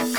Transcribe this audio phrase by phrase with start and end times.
[0.00, 0.16] Butter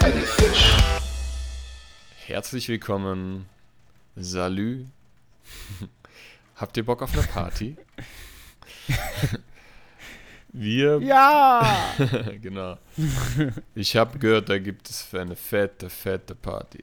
[0.00, 0.76] bei die Fisch.
[2.26, 3.46] Herzlich willkommen.
[4.16, 4.86] Salü.
[6.56, 7.76] Habt ihr Bock auf eine Party?
[10.60, 10.98] Wir.
[11.00, 11.64] Ja!
[12.42, 12.78] genau.
[13.74, 16.82] Ich habe gehört, da gibt es eine fette, fette Party.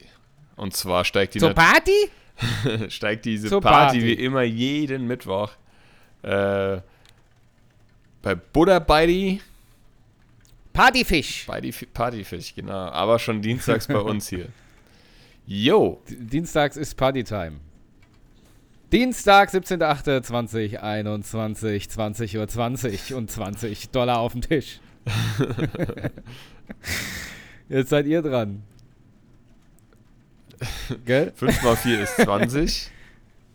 [0.56, 2.10] Und zwar steigt die Zur Party?
[2.88, 4.02] steigt diese Party, Party.
[4.02, 5.50] wie immer jeden Mittwoch
[6.22, 6.80] äh,
[8.22, 9.40] bei Buddha die
[10.72, 11.46] Partyfisch.
[11.92, 12.72] Partyfisch, genau.
[12.72, 14.48] Aber schon dienstags bei uns hier.
[15.46, 17.60] Yo, D- Dienstags ist Partytime.
[18.92, 24.78] Dienstag, 17.08.2021, 20 Uhr 20 und 20 Dollar auf dem Tisch.
[27.68, 28.62] Jetzt seid ihr dran.
[31.04, 31.32] Gell?
[31.34, 32.92] 5 mal 4 ist 20.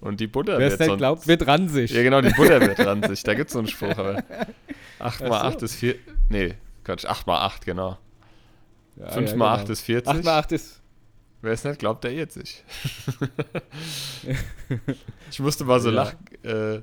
[0.01, 0.97] Und die Butter Wer wird sonst...
[0.97, 1.91] glaubt, wird ran sich.
[1.91, 3.21] Ja, genau, die Butter wird 20.
[3.21, 4.23] Da gibt es so einen Spruch, aber
[4.99, 5.57] 8 mal Ach so.
[5.57, 5.93] 8 ist 4...
[6.29, 7.99] Nee, Quatsch, 8 mal 8, genau.
[8.97, 9.61] Ja, 5 ja, mal genau.
[9.61, 10.11] 8 ist 40.
[10.11, 10.80] 8 mal 8 ist.
[11.41, 12.63] Wer es nicht glaubt, der irrt sich.
[15.31, 15.95] ich musste mal so Ja.
[16.03, 16.19] lachen.
[16.43, 16.81] Äh,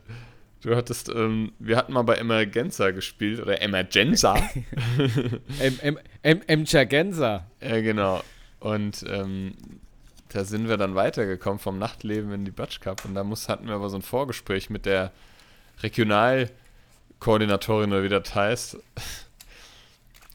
[0.62, 1.08] du hattest...
[1.10, 4.34] Ähm, wir hatten mal bei Emergenza gespielt, oder Emergenza.
[6.66, 7.46] Chagenza.
[7.60, 8.22] Ja, genau.
[8.60, 9.54] Und ähm,
[10.30, 13.66] da sind wir dann weitergekommen vom Nachtleben in die Batsch Cup und da muss, hatten
[13.68, 15.12] wir aber so ein Vorgespräch mit der
[15.82, 18.78] Regionalkoordinatorin oder wie das heißt.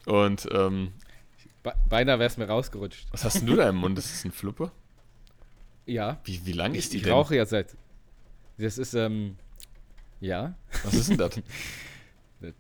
[0.06, 0.94] Und ähm,
[1.64, 3.08] Be beinahe wär's mir rausgerutscht.
[3.11, 3.97] was hast denn du da im Mund?
[3.97, 4.72] Ist das ein Fluppe?
[5.86, 6.20] Ja.
[6.25, 7.14] Wie, wie lang ist Ich, die ich denn?
[7.14, 7.75] rauche ja seit.
[8.58, 9.38] Das ist, ähm.
[10.20, 10.55] Ja.
[10.83, 11.39] Was ist denn das?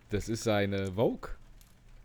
[0.09, 1.29] Das ist eine Vogue.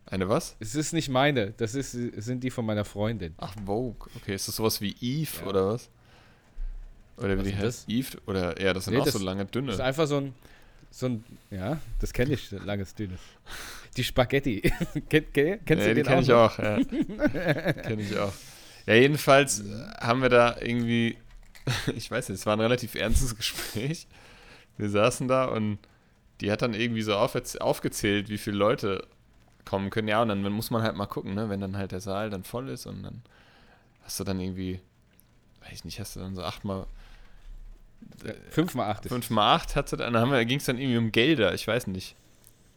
[0.06, 0.56] Eine was?
[0.58, 3.34] Es ist nicht meine, das ist, sind die von meiner Freundin.
[3.38, 4.10] Ach, Vogue.
[4.16, 5.46] Okay, ist das sowas wie Eve Ja.
[5.46, 5.88] oder was?
[7.18, 7.88] Oder wie Was die heißt?
[7.88, 8.18] Eve?
[8.26, 9.84] Oder ja, das sind Nee, auch das- so lange Das ist dünne.
[9.84, 10.34] einfach so ein,
[10.90, 13.20] so ein, ja, das kenne ich, langes, dünnes.
[13.98, 14.62] Die Spaghetti.
[15.10, 16.36] Ken, ken, kennst Ja, du die den kenne ich noch?
[16.36, 16.78] auch, ja.
[17.72, 18.32] kenne ich auch.
[18.86, 19.64] Ja, jedenfalls äh,
[20.00, 21.18] haben wir da irgendwie,
[21.94, 24.06] ich weiß nicht, es war ein relativ ernstes Gespräch.
[24.76, 25.78] Wir saßen da und
[26.40, 29.06] die hat dann irgendwie so auf, aufgezählt, wie viele Leute
[29.64, 30.08] kommen können.
[30.08, 32.44] Ja, und dann muss man halt mal gucken, ne, wenn dann halt der Saal dann
[32.44, 33.22] voll ist und dann
[34.04, 34.80] hast du dann irgendwie,
[35.62, 36.86] weiß ich nicht, hast du dann so achtmal,
[38.50, 39.12] Fünfmal acht ist.
[39.12, 41.88] fünf mal acht hat sie dann, dann ging es dann irgendwie um Gelder, ich weiß
[41.88, 42.14] nicht.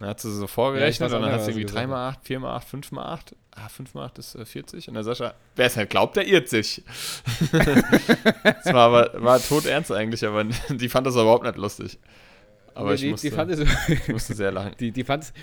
[0.01, 2.19] Dann hat sie so vorgerechnet weiß und dann hat sie irgendwie gesagt 3 mal 8,
[2.23, 3.35] 4 mal 8, 5 mal 8.
[3.51, 4.87] Ah, 5 mal 8 ist äh, 40.
[4.87, 6.83] Und der Sascha, wer es halt glaubt, der irrt sich.
[7.51, 11.99] das war aber war todernst eigentlich, aber die fand das überhaupt nicht lustig.
[12.73, 13.59] Aber Nee, ich, die, musste, die, fand es,
[13.89, 14.71] ich musste sehr lachen.
[14.79, 15.33] die, die, fand,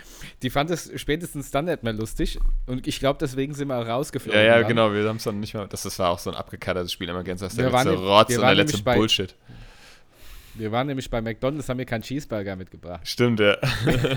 [0.43, 2.41] die fand es spätestens dann nicht mehr lustig.
[2.67, 4.41] Und ich glaube, deswegen sind wir rausgeflogen.
[4.41, 6.37] Ja, ja, genau, wir haben es dann nicht mehr, das, das war auch so ein
[6.37, 9.37] abgekattertes Spiel, immer ganz, das der ne- Rotz und der letzte nämlich bei- Bullshit.
[10.59, 13.07] Wir waren nämlich bei McDonalds, haben mir keinen Cheeseburger mitgebracht.
[13.07, 13.57] Stimmt, ja.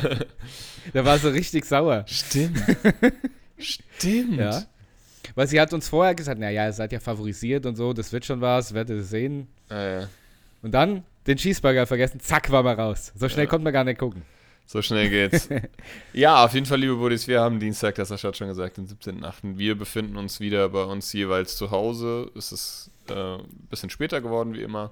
[0.94, 2.04] Der war so richtig sauer.
[2.08, 2.60] Stimmt.
[3.58, 4.38] Stimmt.
[4.40, 4.64] Ja.
[5.36, 8.26] Weil sie hat uns vorher gesagt, naja, ihr seid ja favorisiert und so, das wird
[8.26, 9.48] schon was, werdet ihr sehen.
[9.70, 10.08] Ja, ja.
[10.62, 13.12] Und dann den Cheeseburger vergessen, zack, war man raus.
[13.16, 13.50] So schnell Ja.
[13.50, 14.24] konnte man gar nicht gucken.
[14.66, 15.50] So schnell geht's.
[16.14, 18.88] ja, auf jeden Fall, liebe Buddies, wir haben Dienstag, das Sascha hat schon gesagt, den
[18.88, 19.58] 17.8.
[19.58, 22.32] Wir befinden uns wieder bei uns jeweils zu Hause.
[22.36, 24.92] Es ist äh, ein bisschen später geworden, wie immer.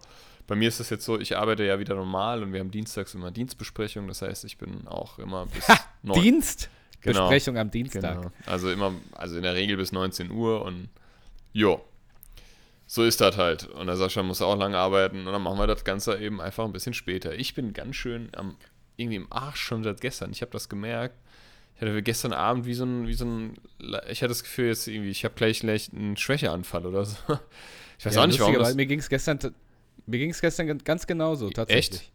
[0.49, 3.13] Bei mir ist es jetzt so, ich arbeite ja wieder normal und wir haben dienstags
[3.13, 4.07] immer Dienstbesprechung.
[4.07, 5.65] Das heißt, ich bin auch immer bis
[6.01, 6.69] neun- Dienst?
[7.01, 7.21] Genau.
[7.29, 8.17] Besprechung am Dienstag.
[8.17, 8.31] Genau.
[8.47, 10.89] Also immer, also in der Regel bis 19 Uhr und
[11.53, 11.79] jo.
[12.87, 13.67] So ist das halt.
[13.67, 16.65] Und der Sascha muss auch lange arbeiten und dann machen wir das Ganze eben einfach
[16.65, 17.35] ein bisschen später.
[17.35, 18.57] Ich bin ganz schön am,
[18.97, 20.31] irgendwie im Arsch schon seit gestern.
[20.31, 21.15] Ich habe das gemerkt.
[21.75, 23.53] Ich hatte gestern Abend wie so ein, wie so ein,
[24.09, 27.15] ich hatte das Gefühl jetzt irgendwie, ich habe gleich, gleich einen Schwächeanfall oder so.
[27.99, 28.53] Ich weiß Ja, auch nicht, warum.
[28.55, 29.39] Das, mir ging es gestern,
[30.05, 32.11] mir ging's gestern gan- ganz genauso, tatsächlich.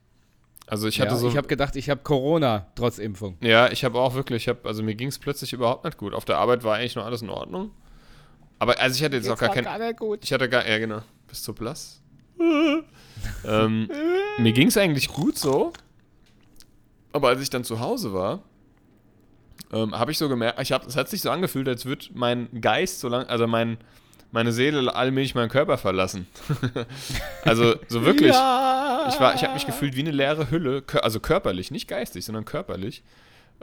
[0.66, 3.36] also ich Ja, hatte so, ich habe gedacht, ich habe Corona trotz Impfung.
[3.40, 6.14] Ja, ich habe auch wirklich, ich hab, also mir ging es plötzlich überhaupt nicht gut.
[6.14, 7.70] Auf der Arbeit war eigentlich noch alles in Ordnung.
[8.58, 9.96] Aber also ich hatte jetzt, auch gar kein.
[9.96, 10.20] gut.
[10.22, 12.00] Ich hatte gar, ja genau, bis zu blass.
[13.44, 13.88] ähm,
[14.38, 15.72] mir ging es eigentlich gut so.
[17.12, 18.42] Aber als ich dann zu Hause war,
[19.72, 22.48] ähm, habe ich so gemerkt, ich hab, es hat sich so angefühlt, als würde mein
[22.60, 23.78] Geist so lang, also mein,
[24.34, 26.26] meine Seele allmählich meinen Körper verlassen.
[27.44, 28.32] also so wirklich.
[28.32, 29.06] Ja.
[29.08, 32.44] Ich, war, ich habe mich gefühlt wie eine leere Hülle, also körperlich, nicht geistig, sondern
[32.44, 33.02] körperlich.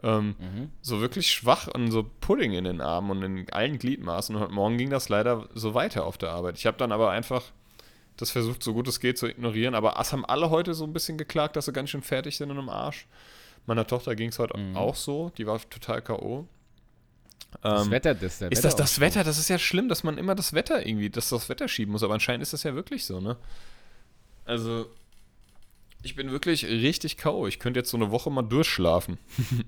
[0.01, 0.69] Ähm, Mhm.
[0.81, 4.33] So wirklich schwach und so Pudding in den Armen und in allen Gliedmaßen.
[4.35, 6.57] Und heute Morgen ging das leider so weiter auf der Arbeit.
[6.57, 7.43] Ich habe dann aber einfach
[8.17, 9.75] das versucht, so gut es geht, zu ignorieren.
[9.75, 12.49] Aber es haben alle heute so ein bisschen geklagt, dass sie ganz schön fertig sind
[12.49, 13.07] und im Arsch.
[13.65, 14.77] Meiner Tochter ging es heute Mhm.
[14.77, 15.31] auch so.
[15.37, 16.47] Die war total K.O.
[17.61, 18.99] Das Ähm, Wetter, das der ist das das.
[18.99, 19.23] Wetter?
[19.23, 22.03] Das ist ja schlimm, dass man immer das Wetter irgendwie, dass das Wetter schieben muss.
[22.03, 23.37] Aber anscheinend ist das ja wirklich so, ne?
[24.45, 24.87] Also,
[26.01, 27.47] ich bin wirklich richtig K.O.
[27.47, 29.17] Ich könnte jetzt so eine Woche mal durchschlafen.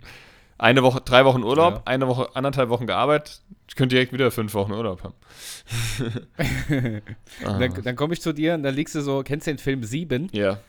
[0.57, 1.81] eine Woche, drei Wochen Urlaub, Ja.
[1.85, 3.41] eine Woche, anderthalb Wochen gearbeitet.
[3.67, 5.13] Ich könnte direkt wieder fünf Wochen Urlaub haben.
[7.45, 7.59] Ah.
[7.59, 9.83] Dann, dann komme ich zu dir und dann liegst du so, kennst du den Film
[9.83, 10.29] Sieben?
[10.31, 10.59] ja,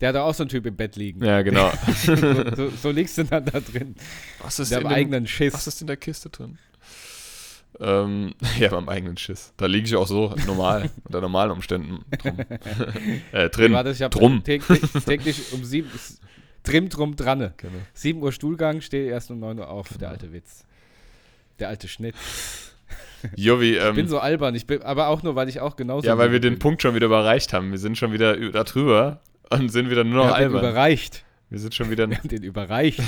[0.00, 1.24] Der hat auch so einen Typ im Bett liegen.
[1.24, 1.72] ja, genau.
[1.94, 3.94] So, so, so liegst du dann da drin.
[4.42, 5.54] Was ist, in dem, eigenen Schiss.
[5.54, 6.58] was ist in der Kiste drin?
[7.80, 9.52] Ähm, ja, beim eigenen Schiss.
[9.56, 12.38] Da liege ich auch so normal, unter normalen Umständen drum.
[13.32, 13.72] äh, drin.
[13.72, 14.42] Warte, ich drum.
[14.44, 15.90] Täglich, täglich um sieben,
[16.62, 17.54] trim drum dranne.
[17.56, 17.72] Genau.
[17.94, 19.96] 7 Uhr Stuhlgang, stehe erst um 9 Uhr auf.
[19.98, 20.64] Der alte Witz.
[21.58, 22.14] Der alte Schnitt.
[23.36, 26.06] Jovi, Ich ähm, bin so albern, ich bin, aber auch nur, weil ich auch genauso.
[26.06, 26.54] ja, weil wir bin.
[26.54, 27.70] den Punkt schon wieder überreicht haben.
[27.70, 28.50] Wir sind schon wieder ü-
[29.54, 30.60] da drüber und sind wieder nur Wir noch haben den albern.
[30.70, 31.24] überreicht.
[31.50, 33.00] Wir sind schon wieder, Wir haben den überreicht.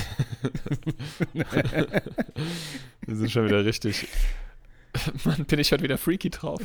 [1.33, 4.07] wir sind schon wieder richtig.
[5.25, 6.61] Mann, bin ich heute wieder freaky drauf.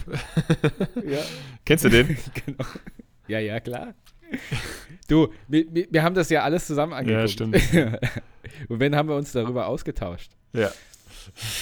[1.06, 1.20] ja,
[1.66, 2.18] Kennst du den?
[2.46, 2.66] genau.
[3.28, 3.94] Ja, ja, klar.
[5.08, 7.22] Du, wir, wir, wir haben das ja alles zusammen angeguckt.
[7.22, 7.58] Ja, stimmt.
[8.70, 10.32] Und wenn haben wir uns darüber ausgetauscht?
[10.54, 10.72] Ja.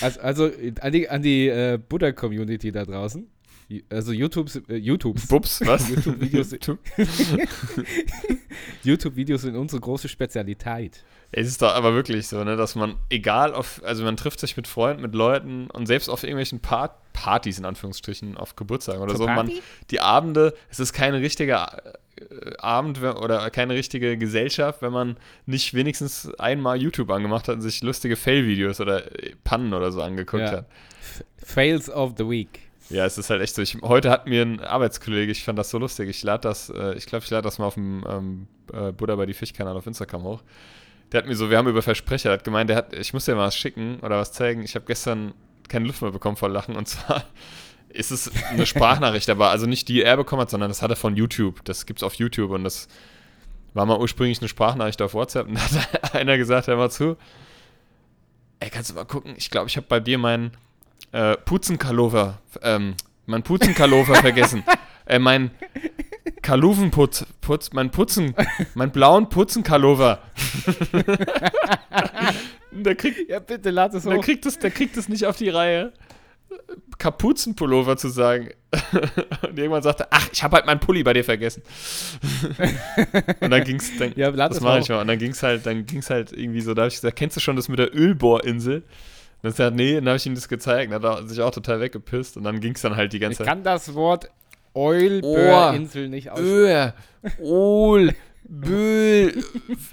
[0.02, 0.52] Also, also
[0.82, 3.28] an die, an die äh, Buddha-Community da draußen.
[3.90, 5.28] Also YouTubes, äh, YouTubes.
[5.28, 5.88] Bups, was?
[5.90, 6.80] YouTube-Videos- YouTube.
[8.84, 11.04] YouTube-Videos sind unsere große Spezialität.
[11.32, 14.58] Es ist doch aber wirklich so, ne, dass man, egal auf, also man trifft sich
[14.58, 19.12] mit Freunden, mit Leuten und selbst auf irgendwelchen Part Partys in Anführungsstrichen, auf Geburtstagen oder
[19.12, 19.62] Zur so, man, Party?
[19.92, 25.74] die Abende, es ist kein richtiger äh, Abend oder keine richtige Gesellschaft, wenn man nicht
[25.76, 30.42] wenigstens einmal YouTube angemacht hat und sich lustige Fail-Videos oder äh, Pannen oder so angeguckt
[30.44, 30.52] Ja.
[30.52, 30.66] hat.
[31.44, 32.69] Fails of the Week.
[32.90, 33.62] Ja, es ist halt echt so.
[33.62, 36.96] Ich, heute hat mir ein Arbeitskollege, ich fand das so lustig, ich lade das, äh,
[36.96, 39.86] ich glaube, ich lade das mal auf dem ähm, äh, Buddha bei die Fisch-Kanal auf
[39.86, 40.42] Instagram hoch.
[41.12, 43.36] Der hat mir so, wir haben über Versprecher, hat gemeint, der hat, ich muss dir
[43.36, 44.64] mal was schicken oder was zeigen.
[44.64, 45.34] Ich habe gestern
[45.68, 47.24] keine Luft mehr bekommen vor Lachen und zwar
[47.90, 50.96] ist es eine Sprachnachricht, aber also nicht die er bekommen hat, sondern das hat er
[50.96, 51.64] von YouTube.
[51.66, 52.88] Das gibt's auf YouTube und das
[53.74, 57.18] war mal ursprünglich eine Sprachnachricht auf WhatsApp und da hat einer gesagt, hör mal zu,
[58.60, 60.52] ey, kannst du mal gucken, ich glaube, ich habe bei dir meinen
[61.12, 62.96] äh, Putzenkalover, ähm,
[63.26, 64.64] mein Putzenkalover vergessen.
[65.06, 65.52] Äh, mein
[66.42, 68.36] Kaluvenputz, Putz, mein Putzen,
[68.76, 70.20] mein blauen Putzenkalover.
[72.72, 74.24] der kriegt, Ja, bitte, lad es der hoch.
[74.24, 75.94] kriegt es, der kriegt es nicht auf die Reihe.
[76.98, 78.50] Kapuzenpullover zu sagen.
[79.48, 81.64] Und irgendwann sagte, ach, ich habe halt meinen Pulli bei dir vergessen.
[83.40, 85.02] und dann ging's, dann, Ja, das es mache ich mal.
[85.02, 87.42] Und dann ging's halt, dann ging's halt irgendwie so, da habe ich gesagt, kennst du
[87.42, 88.84] schon das mit der Ölbohrinsel?
[89.42, 90.92] Dann sagt er, nee, dann habe ich ihm das gezeigt.
[90.92, 92.36] Dann hat er sich auch total weggepisst.
[92.38, 93.48] Und dann ging's dann halt die Ich ganze Zeit.
[93.48, 94.30] kann das Wort
[94.74, 96.94] Eulböhr-Insel nicht aussprechen.
[97.24, 99.44] Öl, Ol, Böhl.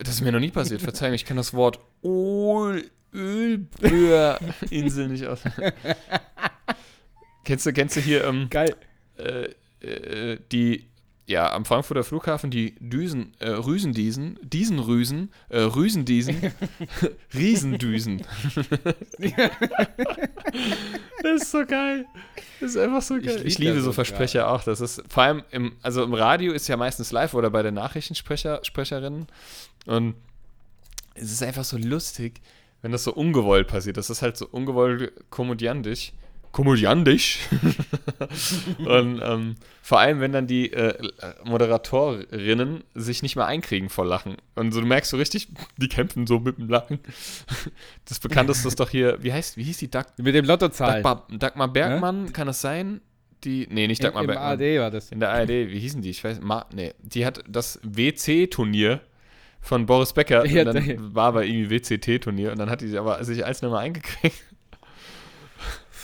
[0.01, 0.83] Das ist mir noch nie passiert.
[0.83, 2.83] Verzeih mir, ich kann das Wort Ol,
[3.15, 5.41] Ölböhr-Insel nicht aus.
[7.45, 8.75] kennst du, kennst du hier ähm, Geil.
[9.19, 9.49] äh,
[9.87, 10.87] äh, die,
[11.37, 16.51] ja, am Frankfurter Flughafen die Düsen, äh, Rüsendiesen, Diesenrüsen, äh, Rüsendiesen,
[17.35, 18.23] Riesendüsen.
[21.23, 22.07] das ist so geil.
[22.59, 23.43] Das ist einfach so geil.
[23.45, 24.65] Ich, lieb liebe so so Versprecher auch.
[24.65, 27.75] Das ist vor allem im, also im Radio ist ja meistens live oder bei den
[27.75, 29.27] Nachrichtensprecher, Sprecherinnen.
[29.85, 30.15] Und
[31.17, 32.41] es ist einfach so lustig,
[32.81, 33.99] wenn das so ungewollt passiert.
[33.99, 36.15] Das ist halt so ungewollt komödiantisch.
[36.57, 37.41] Komödiantisch.
[38.79, 40.95] und ähm, vor allem, wenn dann die äh,
[41.45, 44.39] Moderatorinnen sich nicht mehr einkriegen vor Lachen.
[44.55, 47.01] Und so, du merkst so richtig, die kämpfen so mit dem Lachen.
[48.07, 51.03] Das bekannteste ist doch hier, wie heißt, wie hieß die Dag Mit dem Lottozahlen.
[51.03, 53.03] Dagmar, Dagmar Bergmann, kann das sein?
[53.45, 54.49] Die, nee, nicht Dagmar Im Bergmann.
[54.49, 55.13] ARD war das.
[55.13, 56.09] In der ARD, wie hießen die?
[56.09, 59.03] Ich weiß, Ma, nee, die hat das WC-Turnier
[59.61, 62.89] von Boris Becker, Ja, und dann da- war aber irgendwie WCT-Turnier und dann hat die
[62.89, 64.43] sich aber sich als nochmal eingekriegt.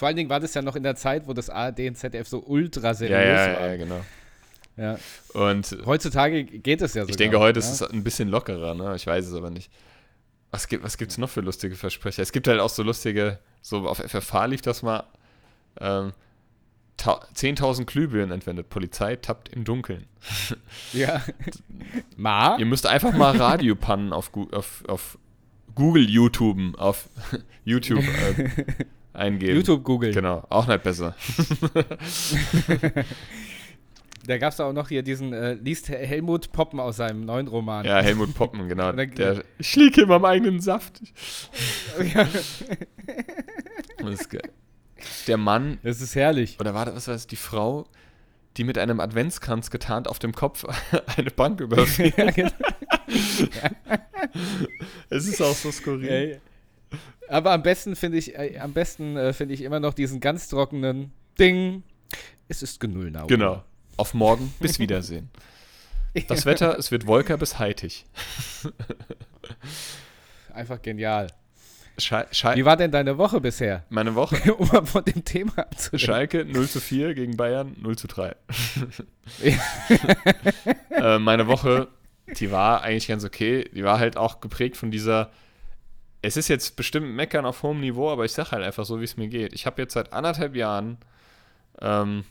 [0.02, 2.26] Vor allen Dingen war das ja noch in der Zeit, wo das ARD und ZDF
[2.26, 3.66] so ultra seriös Ja, ja, war.
[3.68, 4.00] ja, genau.
[4.76, 4.98] Ja.
[5.32, 7.08] Und Heutzutage geht es ja so.
[7.08, 8.96] ich denke, heute ist es ein bisschen lockerer, ne?
[8.96, 9.70] Ich weiß es aber nicht.
[10.50, 12.20] Was gibt was gibt's noch für lustige Versprecher?
[12.20, 15.04] Es gibt halt auch so lustige, so auf FFH lief das mal,
[15.80, 16.12] ähm,
[16.96, 18.70] ta- 10.000 Glühbirnen entwendet.
[18.70, 20.06] Polizei tappt im Dunkeln.
[20.92, 21.22] Ja.
[22.16, 22.56] Ma?
[22.58, 25.16] Ihr müsst einfach mal Radiopannen auf, auf, auf
[25.76, 27.08] Google YouTuben, auf
[27.64, 28.48] YouTube äh,
[29.12, 29.56] eingeben.
[29.56, 30.14] YouTube googeln.
[30.14, 31.14] Genau, auch nicht besser.
[34.24, 37.84] Da gab es auch noch hier diesen, äh, liest Helmut Poppen aus seinem neuen Roman.
[37.84, 38.92] Ja, Helmut Poppen, genau.
[38.92, 41.00] Dann- Der, ich liege immer am eigenen Saft.
[42.14, 42.28] Ja.
[45.26, 46.58] Der Mann, Das ist herrlich.
[46.60, 47.86] oder war das, was war das, die Frau,
[48.56, 50.64] die mit einem Adventskranz getarnt auf dem Kopf
[51.16, 52.12] eine Bank überfiel.
[52.16, 52.50] ja, genau.
[55.10, 56.08] es ist auch so skurril.
[56.08, 56.40] Ey.
[57.28, 60.48] Aber am besten finde ich, äh, am besten äh, finde ich immer noch diesen ganz
[60.48, 61.82] trockenen Ding.
[62.48, 63.26] Es ist genullnau.
[63.26, 63.62] Genau.
[63.96, 64.52] Auf morgen.
[64.60, 65.30] Bis Wiedersehen.
[66.28, 68.04] Das Wetter, es wird wolker bis heitig.
[70.52, 71.28] Einfach genial.
[71.98, 73.84] Schal Schal Wie war denn deine Woche bisher?
[73.90, 74.54] meine Woche.
[74.58, 75.98] um mal von dem Thema abzulenken.
[76.06, 78.34] Schalke 0 zu 4 gegen Bayern 0 zu 3.
[80.90, 81.88] äh, meine Woche,
[82.38, 83.68] die war eigentlich ganz okay.
[83.74, 85.30] Die war halt auch geprägt von dieser.
[86.22, 89.04] Es ist jetzt bestimmt Meckern auf hohem Niveau, aber ich sage halt einfach so, wie
[89.04, 89.52] es mir geht.
[89.52, 90.98] Ich habe jetzt seit anderthalb Jahren,
[91.80, 92.24] ähm,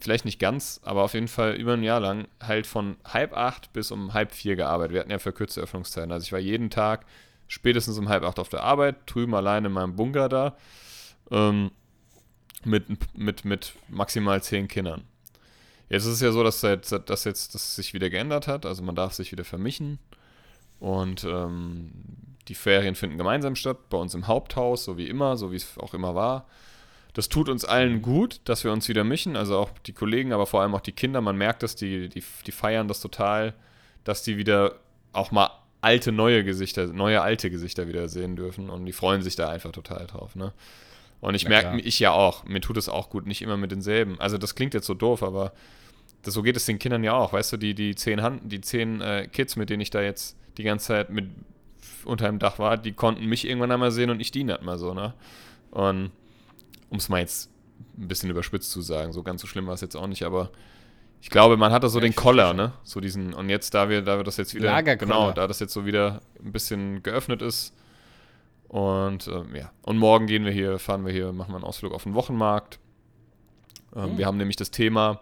[0.00, 3.72] vielleicht nicht ganz, aber auf jeden Fall über ein Jahr lang, halt von halb acht
[3.74, 4.94] bis um halb vier gearbeitet.
[4.94, 6.10] Wir hatten ja verkürzte Öffnungszeiten.
[6.12, 7.04] Also ich war jeden Tag
[7.46, 10.56] spätestens um halb acht auf der Arbeit, drüben allein in meinem Bunker da,
[11.30, 11.70] ähm,
[12.64, 15.04] mit, mit, mit maximal zehn Kindern.
[15.88, 18.82] Jetzt ist es ja so, dass seit, dass jetzt das sich wieder geändert hat, also
[18.82, 20.00] man darf sich wieder vermischen
[20.80, 21.92] und ähm,
[22.48, 25.78] die Ferien finden gemeinsam statt, bei uns im Haupthaus, so wie immer, so wie es
[25.78, 26.46] auch immer war.
[27.14, 30.46] Das tut uns allen gut, dass wir uns wieder mischen, also auch die Kollegen, aber
[30.46, 31.20] vor allem auch die Kinder.
[31.20, 33.54] Man merkt das, die, die, die feiern das total,
[34.04, 34.80] dass die wieder
[35.12, 35.50] auch mal
[35.80, 39.72] alte, neue Gesichter, neue, alte Gesichter wieder sehen dürfen und die freuen sich da einfach
[39.72, 40.52] total drauf, ne?
[41.20, 44.20] Und ich merke, ich ja auch, mir tut es auch gut, nicht immer mit denselben.
[44.20, 45.52] Also das klingt jetzt so doof, aber
[46.22, 48.60] das, so geht es den Kindern ja auch, weißt du, die, die zehn, Hand, die
[48.60, 51.30] zehn äh, Kids, mit denen ich da jetzt die ganze Zeit mit
[52.06, 54.78] unter dem Dach war, die konnten mich irgendwann einmal sehen und ich die nicht mal
[54.78, 55.14] so, ne?
[55.70, 56.10] Und
[56.90, 57.50] um es mal jetzt
[57.98, 60.50] ein bisschen überspitzt zu sagen, so ganz so schlimm war es jetzt auch nicht, aber
[61.20, 62.72] ich glaube, man hatte so Ja, den Koller, ne?
[62.84, 65.72] So diesen, und jetzt, da wir, da wir das jetzt wieder, genau, da das jetzt
[65.72, 67.74] so wieder ein bisschen geöffnet ist
[68.68, 71.92] und ähm, ja, und morgen gehen wir hier, fahren wir hier, machen wir einen Ausflug
[71.92, 72.78] auf den Wochenmarkt.
[73.94, 74.18] Ähm, Hm.
[74.18, 75.20] Wir haben nämlich das Thema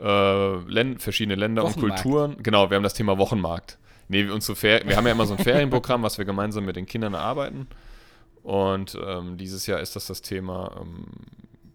[0.00, 1.76] äh, Län verschiedene Länder und.
[1.76, 2.36] Kulturen.
[2.42, 3.78] Genau, wir haben das Thema Wochenmarkt.
[4.08, 6.86] Nee, unsere Fer wir haben ja immer so ein Ferienprogramm, was wir gemeinsam mit den
[6.86, 7.66] Kindern erarbeiten.
[8.42, 11.06] Und ähm, dieses Jahr ist das das Thema ähm,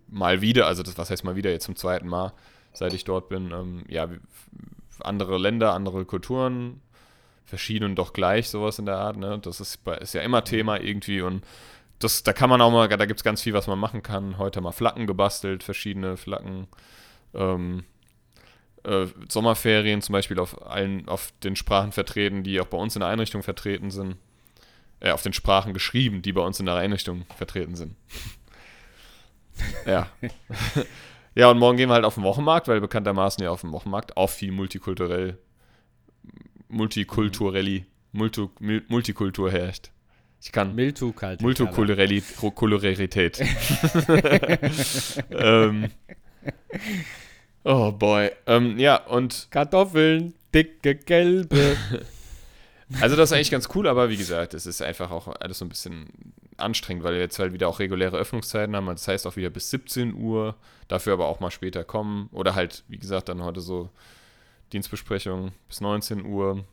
[0.08, 2.34] mal wieder, also das, was heißt mal wieder, jetzt zum zweiten Mal,
[2.74, 4.08] seit ich dort bin, ähm, ja,
[5.00, 6.82] andere Länder, andere Kulturen,
[7.46, 9.40] verschieden und doch gleich, sowas in der Art, ne?
[9.42, 11.44] Das ist, ist ja immer Thema irgendwie und
[11.98, 14.38] das, da kann man auch mal, da gibt es ganz viel, was man machen kann.
[14.38, 16.68] Heute mal Flaggen gebastelt, verschiedene Flaggen.
[17.34, 17.84] Ähm,
[18.90, 23.02] äh, Sommerferien zum Beispiel auf allen, auf den Sprachen vertreten, die auch bei uns in
[23.02, 24.16] der Einrichtung vertreten sind.
[25.00, 27.96] Äh, auf den Sprachen geschrieben, die bei uns in der Einrichtung vertreten sind.
[29.86, 30.08] ja.
[31.36, 34.18] ja, und morgen gehen wir halt auf den Wochenmarkt, weil bekanntermaßen ja auf dem Wochenmarkt
[34.18, 35.38] auch viel multikulturell,
[36.68, 39.92] multikulturelli, Multu, Mul- Multikultur herrscht.
[40.42, 40.76] Ich kann
[41.16, 41.42] kalt.
[41.42, 43.40] Multikulturalität.
[45.30, 45.92] ähm,
[47.70, 48.32] oh boy.
[48.48, 51.78] Ähm, ja, und Kartoffeln, dicke gelbe.
[53.02, 55.66] also das ist eigentlich ganz cool, aber wie gesagt, es ist einfach auch alles so
[55.66, 56.08] ein bisschen
[56.58, 58.88] anstrengend, weil wir jetzt halt wieder auch reguläre Öffnungszeiten haben.
[58.88, 60.56] Das heißt auch wieder bis 17 Uhr,
[60.88, 62.28] dafür aber auch mal später kommen.
[62.32, 63.90] Oder halt, wie gesagt, dann heute so
[64.74, 66.64] Dienstbesprechung bis 19 Uhr.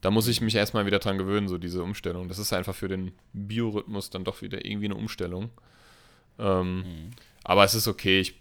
[0.00, 2.28] Da muss ich mich erstmal wieder dran gewöhnen, so diese Umstellung.
[2.28, 5.50] Das ist einfach für den Biorhythmus dann doch wieder irgendwie eine Umstellung.
[6.38, 7.10] Ähm, Mhm.
[7.44, 8.20] aber es ist okay.
[8.20, 8.40] Ich,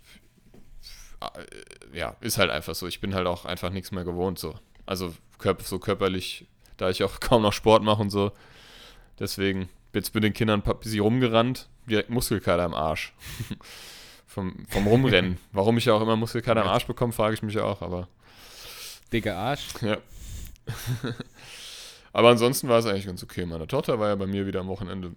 [1.93, 2.87] ja, ist halt einfach so.
[2.87, 4.55] Ich bin halt auch einfach nichts mehr gewohnt so.
[4.85, 5.13] Also
[5.63, 6.45] so körperlich,
[6.77, 8.31] da ich auch kaum noch Sport mache und so.
[9.19, 13.13] Deswegen jetzt mit den Kindern ein bisschen rumgerannt, direkt Muskelkater am Arsch.
[14.27, 15.37] vom, vom Rumrennen.
[15.51, 18.07] Warum ich ja auch immer Muskelkater am Arsch bekomme, frage ich mich auch, aber
[19.13, 19.67] Dicker Arsch.
[19.81, 19.97] ja.
[22.11, 23.45] aber ansonsten war es eigentlich ganz okay.
[23.45, 25.11] Meine Tochter war ja bei mir wieder am Wochenende.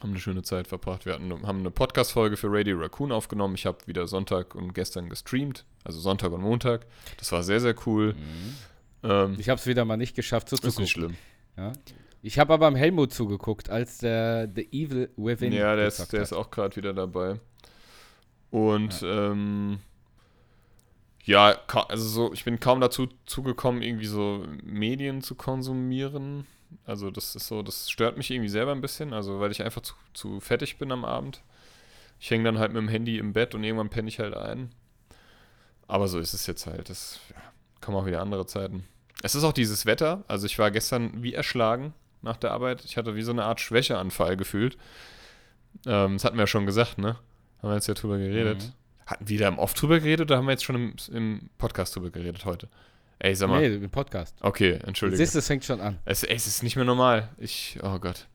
[0.00, 1.04] Haben eine schöne Zeit verbracht.
[1.04, 3.54] Wir hatten, haben eine Podcast-Folge für Radio Raccoon aufgenommen.
[3.54, 5.64] Ich habe wieder Sonntag und gestern gestreamt.
[5.84, 6.86] Also Sonntag und Montag.
[7.18, 8.14] Das war sehr, sehr cool.
[9.02, 10.86] Ähm, Ich habe es wieder mal nicht geschafft ist nicht zuzugucken.
[10.88, 11.16] schlimm.
[11.56, 11.72] Ja.
[12.22, 16.22] Ich habe aber am Helmut zugeguckt, als der The Evil Within Ja, der ist, der
[16.22, 17.40] ist auch gerade wieder dabei.
[18.50, 19.80] Und ähm,
[21.24, 21.56] ja,
[21.88, 26.46] also so, ich bin kaum dazu zugekommen, irgendwie so Medien zu konsumieren.
[26.84, 29.82] Also das ist so, das stört mich irgendwie selber ein bisschen, also weil ich einfach
[29.82, 31.42] zu, zu fettig bin am Abend.
[32.18, 34.70] Ich hänge dann halt mit dem Handy im Bett und irgendwann penne ich halt ein.
[35.88, 36.88] Aber so ist es jetzt halt.
[36.90, 37.42] Das ja,
[37.80, 38.84] kommen auch wieder andere Zeiten.
[39.22, 40.24] Es ist auch dieses Wetter.
[40.28, 42.84] Also ich war gestern wie erschlagen nach der Arbeit.
[42.84, 44.76] Ich hatte wie so eine Art Schwächeanfall gefühlt.
[45.86, 47.16] Ähm, das hatten wir ja schon gesagt, ne?
[47.58, 48.62] Haben wir jetzt ja drüber geredet.
[48.62, 48.72] Mhm.
[49.06, 51.96] Hatten wir da im Off drüber geredet oder haben wir jetzt schon im, im Podcast
[51.96, 52.68] drüber geredet heute?
[53.22, 53.60] Ey, sag mal.
[53.60, 54.34] Nee, im Podcast.
[54.40, 55.18] Okay, entschuldige.
[55.18, 55.98] siehst, es fängt schon an.
[56.06, 57.28] Es, ey, es ist nicht mehr normal.
[57.36, 58.26] Ich, oh Gott.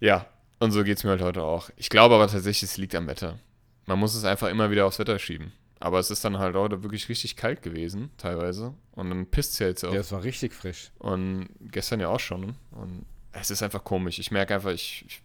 [0.00, 0.26] Ja,
[0.60, 1.68] und so geht es mir halt heute auch.
[1.76, 3.38] Ich glaube aber tatsächlich, es liegt am Wetter.
[3.84, 5.52] Man muss es einfach immer wieder aufs Wetter schieben.
[5.78, 8.74] Aber es ist dann halt heute wirklich richtig kalt gewesen, teilweise.
[8.92, 9.92] Und dann pisst es ja jetzt auch.
[9.92, 10.90] Ja, es war richtig frisch.
[10.98, 12.56] Und gestern ja auch schon.
[12.70, 14.18] Und es ist einfach komisch.
[14.18, 15.22] Ich merke einfach, ich, ich,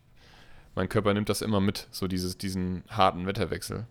[0.76, 3.88] mein Körper nimmt das immer mit, so dieses, diesen harten Wetterwechsel.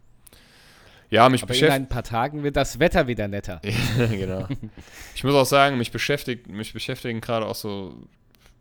[1.13, 3.61] Ja, mich Aber in ein paar Tagen wird das Wetter wieder netter.
[3.99, 4.49] ja, genau.
[5.15, 7.95] Ich muss auch sagen, mich beschäftigt, mich beschäftigen gerade auch so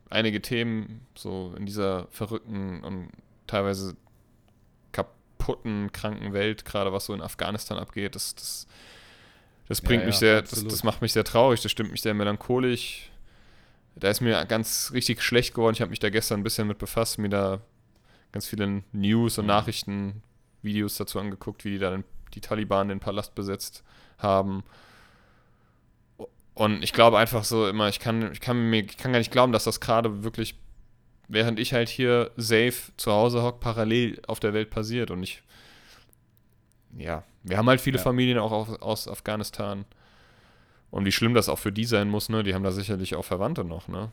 [0.09, 3.09] einige Themen, so in dieser verrückten und
[3.47, 3.95] teilweise
[4.91, 8.15] kaputten, kranken Welt, gerade was so in Afghanistan abgeht.
[8.15, 8.67] Das, das,
[9.69, 12.13] das bringt ja, mich sehr, das, das macht mich sehr traurig, das stimmt mich sehr
[12.13, 13.09] melancholisch.
[13.95, 15.75] Da ist mir ganz richtig schlecht geworden.
[15.75, 17.61] Ich habe mich da gestern ein bisschen mit befasst, mir da
[18.33, 19.51] ganz viele News und mhm.
[19.51, 20.21] Nachrichten,
[20.61, 21.97] Videos dazu angeguckt, wie die da
[22.31, 23.83] die Taliban den Palast besetzt
[24.17, 24.63] haben.
[26.53, 29.31] Und ich glaube einfach so immer, ich kann, ich kann mir, ich kann gar nicht
[29.31, 30.55] glauben, dass das gerade wirklich,
[31.27, 35.11] während ich halt hier safe zu Hause hock, parallel auf der Welt passiert.
[35.11, 35.41] Und ich,
[36.97, 38.03] ja, wir haben halt viele ja.
[38.03, 39.85] Familien auch aus, aus Afghanistan.
[40.91, 42.43] Und wie schlimm das auch für die sein muss, ne?
[42.43, 44.11] Die haben da sicherlich auch Verwandte noch, ne?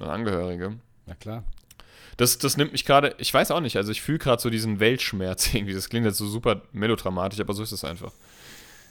[0.00, 0.78] Angehörige.
[1.06, 1.44] Na klar.
[2.20, 4.78] Das, das nimmt mich gerade, ich weiß auch nicht, also ich fühle gerade so diesen
[4.78, 5.72] Weltschmerz irgendwie.
[5.72, 8.12] Das klingt jetzt so super melodramatisch, aber so ist es einfach.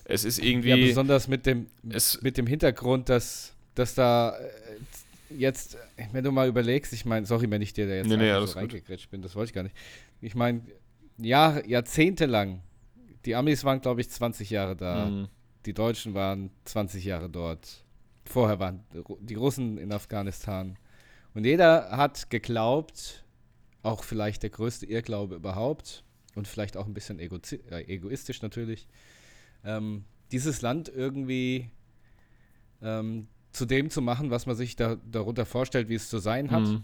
[0.04, 0.70] Es ist irgendwie.
[0.70, 5.78] Ja, besonders mit dem, es, mit dem Hintergrund, dass, dass da äh, jetzt,
[6.12, 8.54] wenn du mal überlegst, ich meine, sorry, wenn ich dir da jetzt nee, nee, so
[8.54, 9.76] reingegritscht bin, das wollte ich gar nicht.
[10.22, 10.64] Ich meine,
[11.20, 12.64] Jahr, jahrzehntelang,
[13.26, 15.06] die Amis waren, glaube ich, 20 Jahre da.
[15.06, 15.28] Mhm.
[15.68, 17.84] Die Deutschen waren 20 Jahre dort.
[18.26, 18.84] Vorher waren
[19.20, 20.78] die Russen in Afghanistan.
[21.40, 23.24] Und jeder hat geglaubt,
[23.82, 26.04] auch vielleicht der größte Irrglaube überhaupt
[26.36, 28.90] und vielleicht auch ein bisschen äh, egoistisch natürlich,
[29.64, 30.04] ähm,
[30.34, 31.72] dieses Land irgendwie
[32.82, 36.52] ähm, zu dem zu machen, was man sich da, darunter vorstellt, wie es zu sein
[36.52, 36.68] hat.
[36.68, 36.84] Mhm.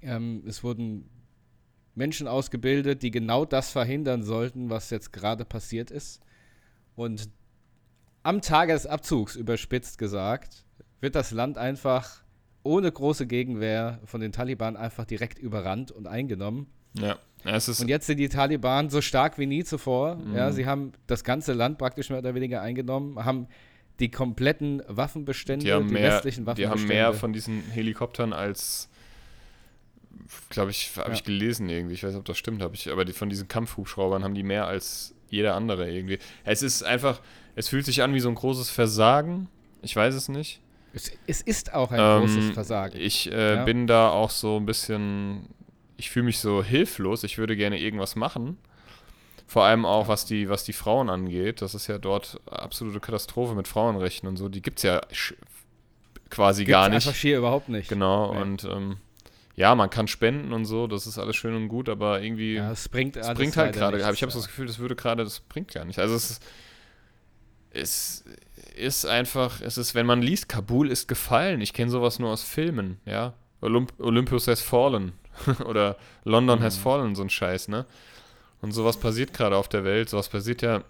[0.00, 1.08] Ähm, es wurden
[1.94, 6.20] Menschen ausgebildet, die genau das verhindern sollten, was jetzt gerade passiert ist.
[6.96, 7.30] Und
[8.24, 10.64] am Tage des Abzugs, überspitzt gesagt,
[11.00, 12.22] wird das Land einfach
[12.62, 16.66] ohne große Gegenwehr von den Taliban einfach direkt überrannt und eingenommen.
[16.94, 17.18] Ja.
[17.44, 20.16] Es ist und jetzt sind die Taliban so stark wie nie zuvor.
[20.16, 20.36] Mhm.
[20.36, 23.48] Ja, sie haben das ganze Land praktisch mehr oder weniger eingenommen, haben
[23.98, 26.76] die kompletten Waffenbestände, die, haben die mehr, westlichen Waffenbestände.
[26.78, 28.88] Die haben mehr von diesen Helikoptern als,
[30.50, 31.14] glaube ich, habe ja.
[31.14, 31.94] ich gelesen irgendwie.
[31.94, 32.90] Ich weiß nicht, ob das stimmt, habe ich.
[32.90, 36.18] Aber die, von diesen Kampfhubschraubern haben die mehr als jeder andere irgendwie.
[36.44, 37.20] Es ist einfach,
[37.54, 39.48] es fühlt sich an wie so ein großes Versagen.
[39.82, 40.61] Ich weiß es nicht.
[40.94, 42.98] Es, es ist auch ein ähm, großes Versagen.
[42.98, 43.64] Ich äh, ja.
[43.64, 45.48] bin da auch so ein bisschen
[46.02, 48.58] ich fühle mich so hilflos, ich würde gerne irgendwas machen.
[49.46, 51.62] Vor allem auch, was die, was die Frauen angeht.
[51.62, 54.48] Das ist ja dort absolute Katastrophe mit Frauenrechten und so.
[54.48, 55.00] Die gibt es ja
[56.28, 57.06] quasi gibt's gar nicht.
[57.06, 57.88] Einfach schier überhaupt nicht.
[57.88, 58.40] Genau, nee.
[58.40, 58.96] und ähm,
[59.54, 62.54] ja, man kann spenden und so, das ist alles schön und gut, aber irgendwie.
[62.54, 63.98] Ja, es bringt, es bringt halt gerade.
[63.98, 66.00] Ich habe so das Gefühl, das würde gerade, das bringt gar nicht.
[66.00, 66.42] Also es ist,
[67.70, 68.24] es
[68.72, 71.60] ist einfach, es ist, wenn man liest, Kabul ist gefallen.
[71.60, 73.34] Ich kenne sowas nur aus Filmen, ja.
[73.60, 75.12] Olymp Olympus has fallen.
[75.66, 76.64] Oder London mhm.
[76.64, 77.86] has fallen, so ein Scheiß, ne?
[78.60, 80.08] Und sowas passiert gerade auf der Welt.
[80.08, 80.84] Sowas passiert ja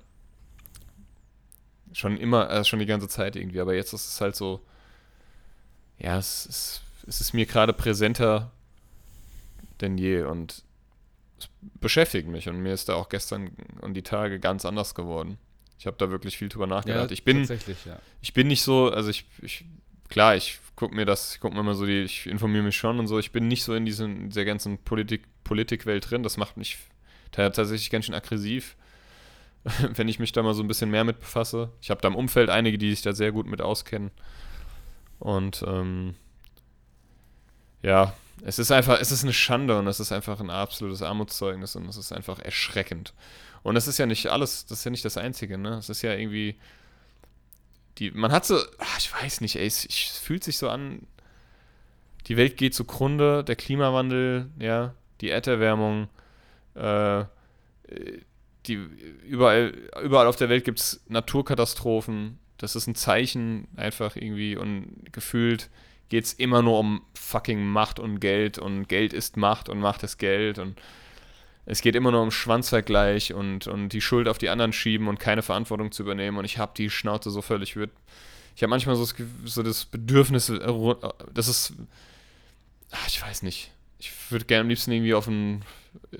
[1.92, 3.61] schon immer, also schon die ganze Zeit irgendwie.
[3.61, 4.61] Aber jetzt ist es halt so,
[5.99, 8.51] ja, es ist, es ist mir gerade präsenter
[9.83, 10.23] denn je.
[10.23, 10.62] Und
[11.38, 11.49] es
[11.81, 12.49] beschäftigt mich.
[12.49, 13.51] Und mir ist da auch gestern
[13.83, 15.37] und die Tage ganz anders geworden.
[15.83, 17.11] Ich habe da wirklich viel drüber nachgedacht.
[17.11, 17.99] Ja, ich bin, ja.
[18.21, 19.64] ich bin nicht so, also ich, ich
[20.09, 23.01] klar, ich gucke mir das, ich gucke mir mal so die, ich informiere mich schon
[23.01, 23.18] und so.
[23.18, 26.23] Ich bin nicht so in diesen, dieser ganzen Politik, Politikwelt drin.
[26.23, 26.79] Das macht mich
[27.33, 28.77] tatsächlich ganz schön aggressiv,
[29.97, 31.73] wenn ich mich da mal so ein bisschen mehr mit befasse.
[31.81, 34.12] Ich habe da im Umfeld einige, die sich da sehr gut mit auskennen.
[35.18, 36.14] Und ähm,
[37.83, 38.14] ja,
[38.45, 41.88] es ist einfach, es ist eine Schande und es ist einfach ein absolutes Armutszeugnis und
[41.88, 43.14] es ist einfach erschreckend.
[43.62, 45.77] Und das ist ja nicht alles, das ist ja nicht das Einzige, ne?
[45.77, 46.57] Es ist ja irgendwie,
[47.98, 51.07] die, man hat so, ach, ich weiß nicht, ey, es, es, fühlt sich so an,
[52.27, 56.09] die Welt geht zugrunde, der Klimawandel, ja, die Erderwärmung,
[56.75, 57.25] äh,
[58.66, 58.75] die,
[59.27, 65.12] überall, überall auf der Welt gibt es Naturkatastrophen, das ist ein Zeichen einfach irgendwie und
[65.12, 65.68] gefühlt
[66.09, 70.03] geht es immer nur um fucking Macht und Geld und Geld ist Macht und Macht
[70.03, 70.79] ist Geld und
[71.64, 75.20] es geht immer nur um Schwanzvergleich und, und die Schuld auf die anderen schieben und
[75.20, 76.38] keine Verantwortung zu übernehmen.
[76.38, 77.77] Und ich habe die Schnauze so völlig.
[77.77, 77.88] Ich,
[78.57, 80.94] ich habe manchmal so das, so das Bedürfnis, äh,
[81.33, 81.75] das ist.
[82.90, 83.70] Ach, ich weiß nicht.
[83.98, 85.64] Ich würde gerne am liebsten irgendwie auf einen,
[86.12, 86.16] äh,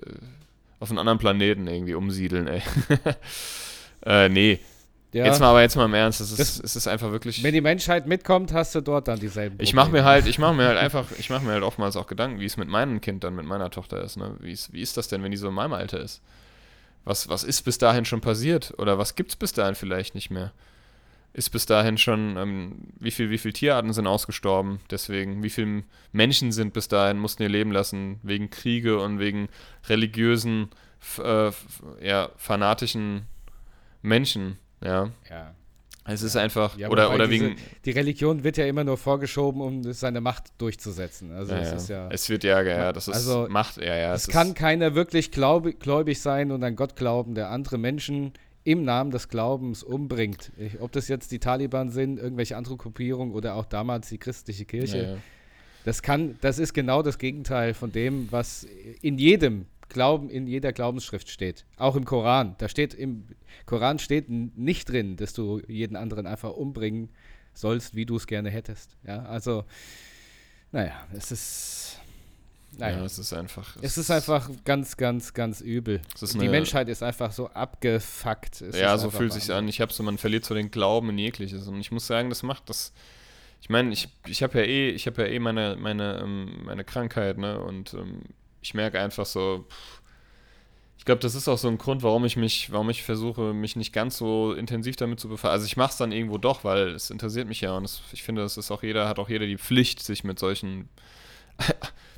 [0.78, 2.62] auf einen anderen Planeten irgendwie umsiedeln, ey.
[4.07, 4.61] äh, nee,
[5.12, 5.27] ja.
[5.27, 7.42] Jetzt mal, aber jetzt mal im Ernst, es ist, es ist einfach wirklich.
[7.42, 9.57] Wenn die Menschheit mitkommt, hast du dort dann dieselben.
[9.57, 9.68] Probleme.
[9.68, 12.07] Ich mache mir halt, ich mache mir halt einfach, ich mache mir halt oftmals auch
[12.07, 14.16] Gedanken, wie es mit meinem Kind dann, mit meiner Tochter ist.
[14.16, 14.37] Ne?
[14.40, 16.22] Wie, ist wie ist das denn, wenn die so in meinem Alter ist?
[17.05, 18.75] Was, was ist bis dahin schon passiert?
[18.79, 20.53] Oder was gibt es bis dahin vielleicht nicht mehr?
[21.35, 25.85] ist bis dahin schon, ähm, wie viele wie viel Tierarten sind ausgestorben, deswegen, wie viele
[26.12, 29.48] Menschen sind bis dahin, mussten ihr Leben lassen, wegen Kriege und wegen
[29.88, 30.68] religiösen,
[31.18, 31.51] äh,
[32.03, 33.22] ja, fanatischen
[34.03, 35.11] Menschen, ja.
[35.31, 35.55] Ja.
[36.05, 39.61] Es ist einfach, Ja, oder, oder diese, wegen, Die Religion wird ja immer nur vorgeschoben,
[39.61, 41.31] um seine Macht durchzusetzen.
[41.31, 41.77] Also ja, es ja.
[41.77, 42.09] ist ja.
[42.11, 44.12] es wird ja, ja, das ist Also, Macht, ja, ja.
[44.14, 48.33] es ist- kann keiner wirklich glaub, gläubig sein und an Gott glauben, der andere Menschen
[48.64, 50.51] im Namen des Glaubens umbringt.
[50.59, 54.64] Ich, ob das jetzt die Taliban sind, irgendwelche andere Gruppierungen oder auch damals die christliche
[54.64, 54.97] Kirche.
[54.99, 55.16] ja, ja.
[55.85, 58.64] Das kann, das ist genau das Gegenteil von dem, was
[59.01, 61.64] in jedem Glauben, in jeder Glaubensschrift steht.
[61.76, 62.57] Auch im Koran.
[62.59, 63.26] Da steht im
[63.66, 67.11] Koran steht nicht drin, dass du jeden anderen einfach umbringen
[67.55, 68.96] sollst, wie du es gerne hättest.
[69.07, 69.64] Ja, also,
[70.72, 71.98] naja, es ist.
[72.78, 72.98] Naja.
[72.98, 73.76] ja, es ist einfach.
[73.83, 76.00] Es ist einfach ganz, ganz, ganz übel.
[76.20, 78.62] Es Die Menschheit ist einfach so abgefuckt.
[78.62, 79.68] Es ja, so fühlt sich an.
[79.68, 81.68] Ich habe so, man verliert so den Glauben in jegliches.
[81.68, 82.94] Und ich muss sagen, das macht das.
[83.61, 86.83] Ich meine, ich, ich habe ja eh, ich habe ja eh meine, meine, ähm, meine
[86.83, 87.61] Krankheit, ne?
[87.61, 88.22] Und ähm,
[88.62, 89.66] ich merke einfach so,
[91.03, 93.75] ich glaube, das ist auch so ein Grund, warum ich mich, warum ich versuche, mich
[93.75, 95.53] nicht ganz so intensiv damit zu befassen.
[95.53, 98.22] Also ich mache es dann irgendwo doch, weil es interessiert mich ja und es, ich
[98.22, 100.88] finde, das ist auch jeder, hat auch jeder die Pflicht, sich mit solchen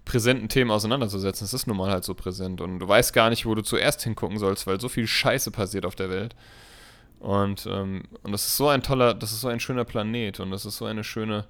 [0.04, 1.46] präsenten Themen auseinanderzusetzen.
[1.46, 4.02] Es ist nun mal halt so präsent und du weißt gar nicht, wo du zuerst
[4.02, 6.37] hingucken sollst, weil so viel Scheiße passiert auf der Welt.
[7.20, 10.50] Und, ähm, und das ist so ein toller, das ist so ein schöner Planet und
[10.50, 11.46] das ist so eine schöne,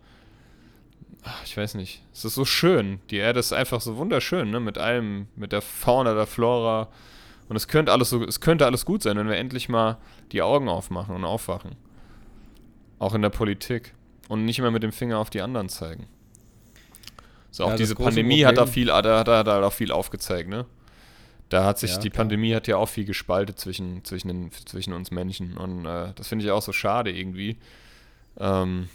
[1.22, 3.00] ach, ich weiß nicht, es ist so schön.
[3.10, 4.60] Die Erde ist einfach so wunderschön, ne?
[4.60, 6.88] Mit allem, mit der Fauna, der Flora.
[7.48, 9.98] Und es könnte alles so, es könnte alles gut sein, wenn wir endlich mal
[10.32, 11.76] die Augen aufmachen und aufwachen.
[12.98, 13.94] Auch in der Politik.
[14.28, 16.06] Und nicht immer mit dem Finger auf die anderen zeigen.
[17.50, 19.72] So, Ja, auch das diese Pandemie hat da viel, da hat, da hat da auch
[19.72, 20.64] viel aufgezeigt, ne?
[21.50, 22.22] Da hat sich Ja, die klar.
[22.22, 25.56] Pandemie hat ja auch viel gespalten zwischen, zwischen, den, zwischen uns Menschen.
[25.58, 27.58] Und äh, das finde ich auch so schade irgendwie.
[28.38, 28.88] Ähm,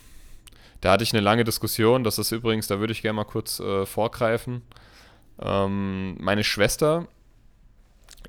[0.81, 3.59] da hatte ich eine lange Diskussion, das ist übrigens, da würde ich gerne mal kurz
[3.59, 4.61] äh, vorgreifen.
[5.41, 7.07] Ähm, meine Schwester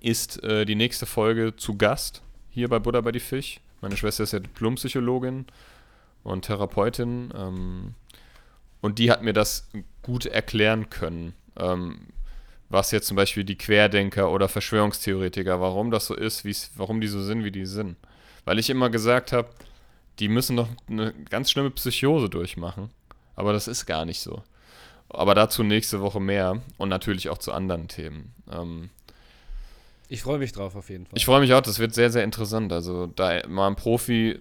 [0.01, 3.61] ist äh, die nächste Folge zu Gast hier bei Buddha bei die Fisch.
[3.81, 5.47] Meine Schwester ist ja Diplompsychologin
[6.23, 7.33] und Therapeutin.
[7.35, 7.95] Ähm,
[8.81, 9.69] und die hat mir das
[10.03, 12.09] gut erklären können, ähm,
[12.69, 16.45] was jetzt zum Beispiel die Querdenker oder Verschwörungstheoretiker, warum das so ist,
[16.77, 17.97] warum die so sind, wie die sind.
[18.45, 19.51] Weil ich immer gesagt habe,
[20.19, 22.91] die müssen doch eine ganz schlimme Psychose durchmachen.
[23.37, 24.43] Aber das ist gar nicht so.
[25.09, 28.35] Aber dazu nächste Woche mehr und natürlich auch zu anderen Themen.
[28.53, 28.91] Ähm,
[30.09, 31.17] Ich freue mich drauf auf jeden Fall.
[31.17, 32.73] ich freue mich auch, das wird sehr, sehr interessant.
[32.73, 34.41] Also da mal einen Profi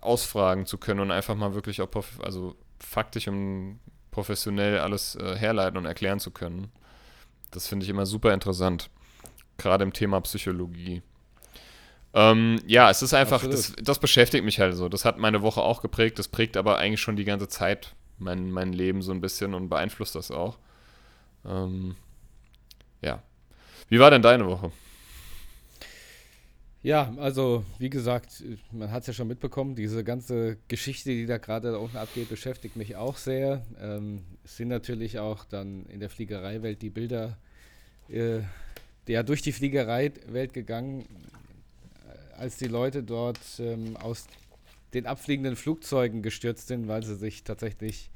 [0.00, 1.88] ausfragen zu können und einfach mal wirklich auch
[2.22, 6.68] also faktisch und professionell alles äh, herleiten und erklären zu können.
[7.50, 8.90] Das finde ich immer super interessant.
[9.56, 11.02] Gerade im Thema Psychologie.
[12.18, 14.88] Ähm, ja, es ist einfach, das, das beschäftigt mich halt so.
[14.88, 16.18] Das hat meine Woche auch geprägt.
[16.18, 19.68] Das prägt aber eigentlich schon die ganze Zeit mein, mein Leben so ein bisschen und
[19.68, 20.58] beeinflusst das auch.
[21.46, 21.94] Ähm,
[23.02, 23.22] ja.
[23.88, 24.72] Wie war denn deine Woche?
[26.82, 31.38] Ja, also wie gesagt, man hat es ja schon mitbekommen, diese ganze Geschichte, die da
[31.38, 33.64] gerade da unten abgeht, beschäftigt mich auch sehr.
[33.80, 37.38] Ähm, es sind natürlich auch dann in der Fliegereiwelt die Bilder
[38.08, 38.40] äh,
[39.06, 41.04] ja, durch die Fliegereiwelt gegangen,
[42.38, 44.26] als die Leute dort ähm, aus
[44.94, 48.10] den abfliegenden Flugzeugen gestürzt sind, weil sie sich tatsächlich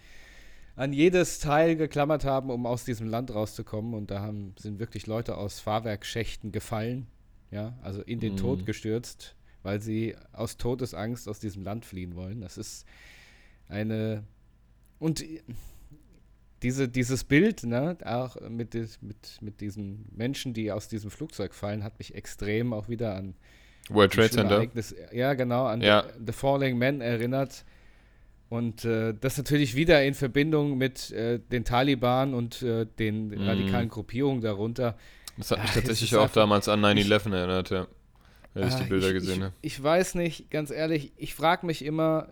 [0.75, 3.95] an jedes Teil geklammert haben, um aus diesem Land rauszukommen.
[3.95, 7.07] Und da haben, sind wirklich Leute aus Fahrwerkschächten gefallen,
[7.51, 8.39] ja, also in den Mhm.
[8.39, 12.41] Tod gestürzt, weil sie aus Todesangst aus diesem Land fliehen wollen.
[12.41, 12.87] Das ist
[13.69, 14.25] eine
[14.99, 15.25] und
[16.63, 21.83] diese, dieses Bild, ne, auch mit, mit, mit diesen Menschen, die aus diesem Flugzeug fallen,
[21.83, 23.35] hat mich extrem auch wieder an
[23.89, 24.55] World Trade Center.
[24.57, 26.05] Ereignis, ja, genau, an Ja.
[26.25, 27.65] The, Falling Man erinnert.
[28.49, 33.43] Und äh, das natürlich wieder in Verbindung mit äh, den Taliban und äh, den Mhm.
[33.49, 34.97] radikalen Gruppierungen darunter.
[35.39, 37.87] Das hat mich Ah, tatsächlich auch damals an 9-11 erinnert, ja.
[38.55, 39.55] Wenn ich die Ah, Bilder gesehen habe.
[39.63, 42.29] Ich, ich weiß nicht, ganz ehrlich, ich frage mich immer,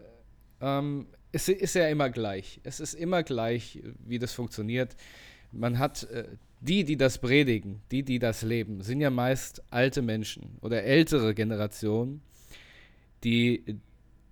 [0.60, 2.60] ähm, es ist ja immer gleich.
[2.64, 4.96] Es ist immer gleich, wie das funktioniert.
[5.52, 6.24] Man hat äh,
[6.60, 11.34] die, die das predigen, die, die das leben, sind ja meist alte Menschen oder ältere
[11.34, 12.20] Generationen,
[13.24, 13.80] die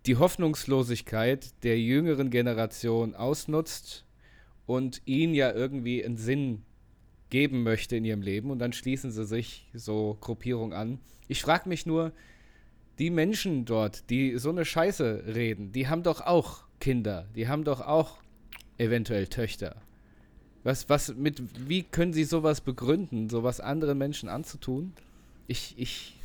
[0.07, 4.05] die Hoffnungslosigkeit der jüngeren Generation ausnutzt
[4.67, 6.63] und ihnen ja irgendwie einen Sinn
[7.31, 10.99] geben möchte in ihrem Leben und dann schließen sie sich so Gruppierungen an.
[11.29, 12.13] Ich frage mich nur,
[12.99, 17.65] die Menschen dort, die so eine Scheiße reden, die haben doch auch Kinder, die haben
[17.65, 18.19] doch auch
[18.77, 19.77] eventuell Töchter.
[20.65, 24.93] Was, was, mit, wie können sie sowas begründen, sowas anderen Menschen anzutun?
[25.47, 26.17] Ich, ich,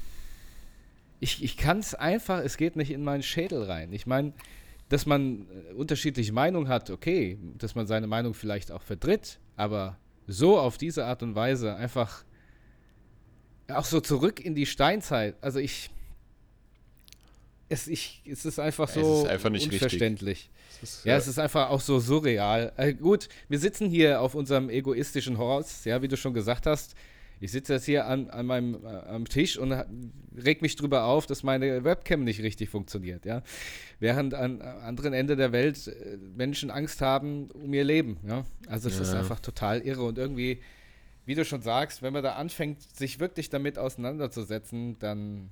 [1.19, 3.93] ich, ich kann es einfach, es geht nicht in meinen Schädel rein.
[3.93, 4.33] Ich meine,
[4.89, 9.97] dass man äh, unterschiedliche Meinungen hat, okay, dass man seine Meinung vielleicht auch vertritt, aber
[10.27, 12.23] so auf diese Art und Weise einfach
[13.69, 15.35] auch so zurück in die Steinzeit.
[15.41, 15.89] Also ich,
[17.73, 20.49] es, ich, es ist einfach so es ist einfach nicht unverständlich.
[20.81, 22.71] Ist, ja, äh, es ist einfach auch so surreal.
[22.77, 26.95] Äh, gut, wir sitzen hier auf unserem egoistischen Haus, ja, wie du schon gesagt hast.
[27.39, 29.73] Ich sitze jetzt hier an, an meinem äh, am Tisch und
[30.37, 33.41] reg mich drüber auf, dass meine Webcam nicht richtig funktioniert, ja.
[33.99, 38.45] Während an, am anderen Ende der Welt äh, Menschen Angst haben um ihr Leben, ja.
[38.67, 39.01] Also es ja.
[39.01, 40.61] ist einfach total irre und irgendwie,
[41.25, 45.49] wie du schon sagst, wenn man da anfängt, sich wirklich damit auseinanderzusetzen, dann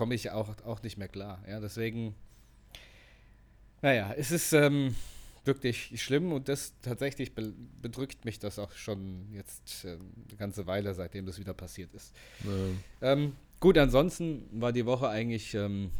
[0.00, 1.60] komme ich auch, auch nicht mehr klar, ja.
[1.60, 2.14] Deswegen,
[3.82, 4.96] naja, es ist, ähm,
[5.44, 10.66] wirklich schlimm und das tatsächlich be bedrückt mich das auch schon jetzt äh, eine ganze
[10.66, 12.14] Weile, seitdem das wieder passiert ist.
[12.44, 13.12] Ja.
[13.12, 15.90] Ähm, gut, ansonsten war die Woche eigentlich ähm,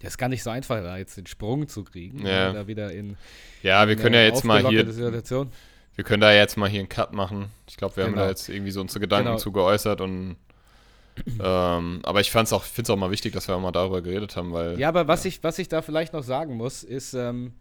[0.00, 2.26] ja, ist gar nicht so einfach, da jetzt den Sprung zu kriegen.
[2.26, 2.54] Ja.
[2.54, 3.18] Da wieder in,
[3.62, 4.90] ja, wir können ja jetzt mal hier.
[4.90, 5.52] Situation.
[5.96, 7.50] Wir können da jetzt mal hier einen Cut machen.
[7.68, 8.16] Ich glaube, wir genau.
[8.16, 9.38] haben da jetzt irgendwie so unsere Gedanken genau.
[9.38, 10.36] zu geäußert und
[11.42, 14.02] ähm, aber ich fand's auch, finde es auch mal wichtig, dass wir auch mal darüber
[14.02, 14.78] geredet haben, weil.
[14.78, 15.28] Ja, aber was, ja.
[15.28, 17.52] Ich, was ich da vielleicht noch sagen muss, ist, ähm,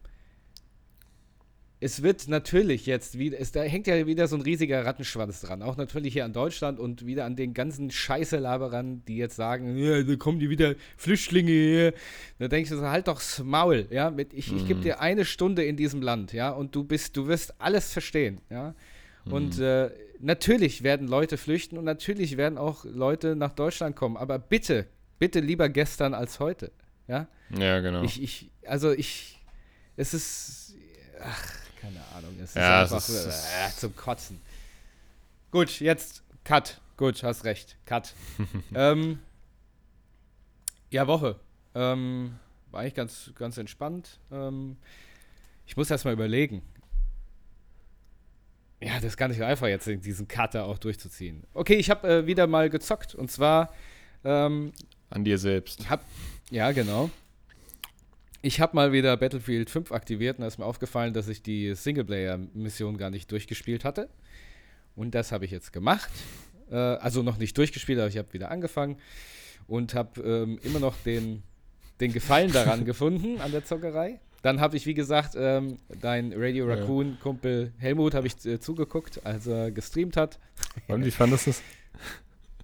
[1.82, 5.62] es wird natürlich jetzt wieder, es, da hängt ja wieder so ein riesiger Rattenschwanz dran.
[5.62, 10.04] Auch natürlich hier an Deutschland und wieder an den ganzen Scheiße-Laberern, die jetzt sagen, ja,
[10.04, 11.94] da kommen die wieder Flüchtlinge her.
[12.38, 14.12] Da denke ich so, halt doch's Maul, ja.
[14.12, 14.58] Mit, ich, mhm.
[14.58, 17.94] ich gebe dir eine Stunde in diesem Land, ja, und du bist, du wirst alles
[17.94, 18.76] verstehen, ja.
[19.24, 19.34] Mhm.
[19.34, 19.90] Und äh,
[20.20, 24.18] natürlich werden Leute flüchten und natürlich werden auch Leute nach Deutschland kommen.
[24.18, 26.72] Aber bitte, bitte lieber gestern als heute,
[27.08, 27.28] ja.
[27.58, 28.04] Ja, genau.
[28.04, 29.40] Ich, ich, also ich,
[29.96, 30.76] es ist,
[31.22, 32.36] ach, keine Ahnung.
[32.42, 34.40] Es ja, ist einfach ist, äh, zum Kotzen.
[35.52, 36.80] Gut, jetzt Cut.
[36.98, 37.78] Gut, hast recht.
[37.86, 38.14] Cut.
[38.76, 39.20] ähm,
[40.90, 41.40] ja, Woche.
[41.76, 42.38] Ähm,
[42.72, 44.20] war eigentlich ganz, ganz entspannt.
[44.32, 44.78] Ähm,
[45.66, 46.62] ich muss erst mal überlegen.
[48.82, 51.44] Ja, das ist gar nicht einfach, jetzt diesen Cutter auch durchzuziehen.
[51.54, 53.74] Okay, ich habe äh, wieder mal gezockt und zwar.
[54.24, 54.72] Ähm,
[55.10, 55.90] An dir selbst.
[55.90, 56.04] Hab,
[56.50, 57.10] ja, genau.
[58.42, 61.76] Ich habe mal wieder Battlefield 5 aktiviert und da ist mir aufgefallen, dass ich die
[61.76, 64.10] Singleplayer-Mission gar nicht durchgespielt hatte.
[64.96, 66.10] Und das habe ich jetzt gemacht.
[66.72, 68.98] Äh, also noch nicht durchgespielt, aber ich habe wieder angefangen
[69.68, 71.44] und habe ähm, immer noch den,
[72.00, 74.22] den Gefallen daran gefunden, an der Zockerei.
[74.42, 79.48] Dann habe ich, wie gesagt, ähm, dein Radio Raccoon-Kumpel Helmut habe ich äh, zugeguckt, als
[79.48, 80.40] er gestreamt hat.
[80.88, 81.62] Und wie fandest du es?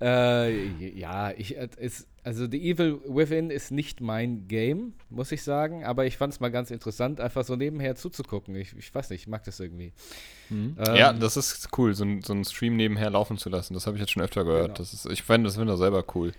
[0.02, 5.42] Äh, ja, ich, äh, es, also The Evil Within ist nicht mein Game, muss ich
[5.44, 8.56] sagen, aber ich fand es mal ganz interessant, einfach so nebenher zuzugucken.
[8.56, 9.94] Ich, ich weiß nicht, ich mag das irgendwie.
[10.50, 10.76] Mhm.
[10.86, 13.74] Ähm, ja, das ist cool, so, so einen Stream nebenher laufen zu lassen.
[13.74, 14.68] Das habe ich jetzt schon öfter gehört.
[14.68, 14.78] Genau.
[14.78, 16.34] Das ist, ich finde das finde selber cool.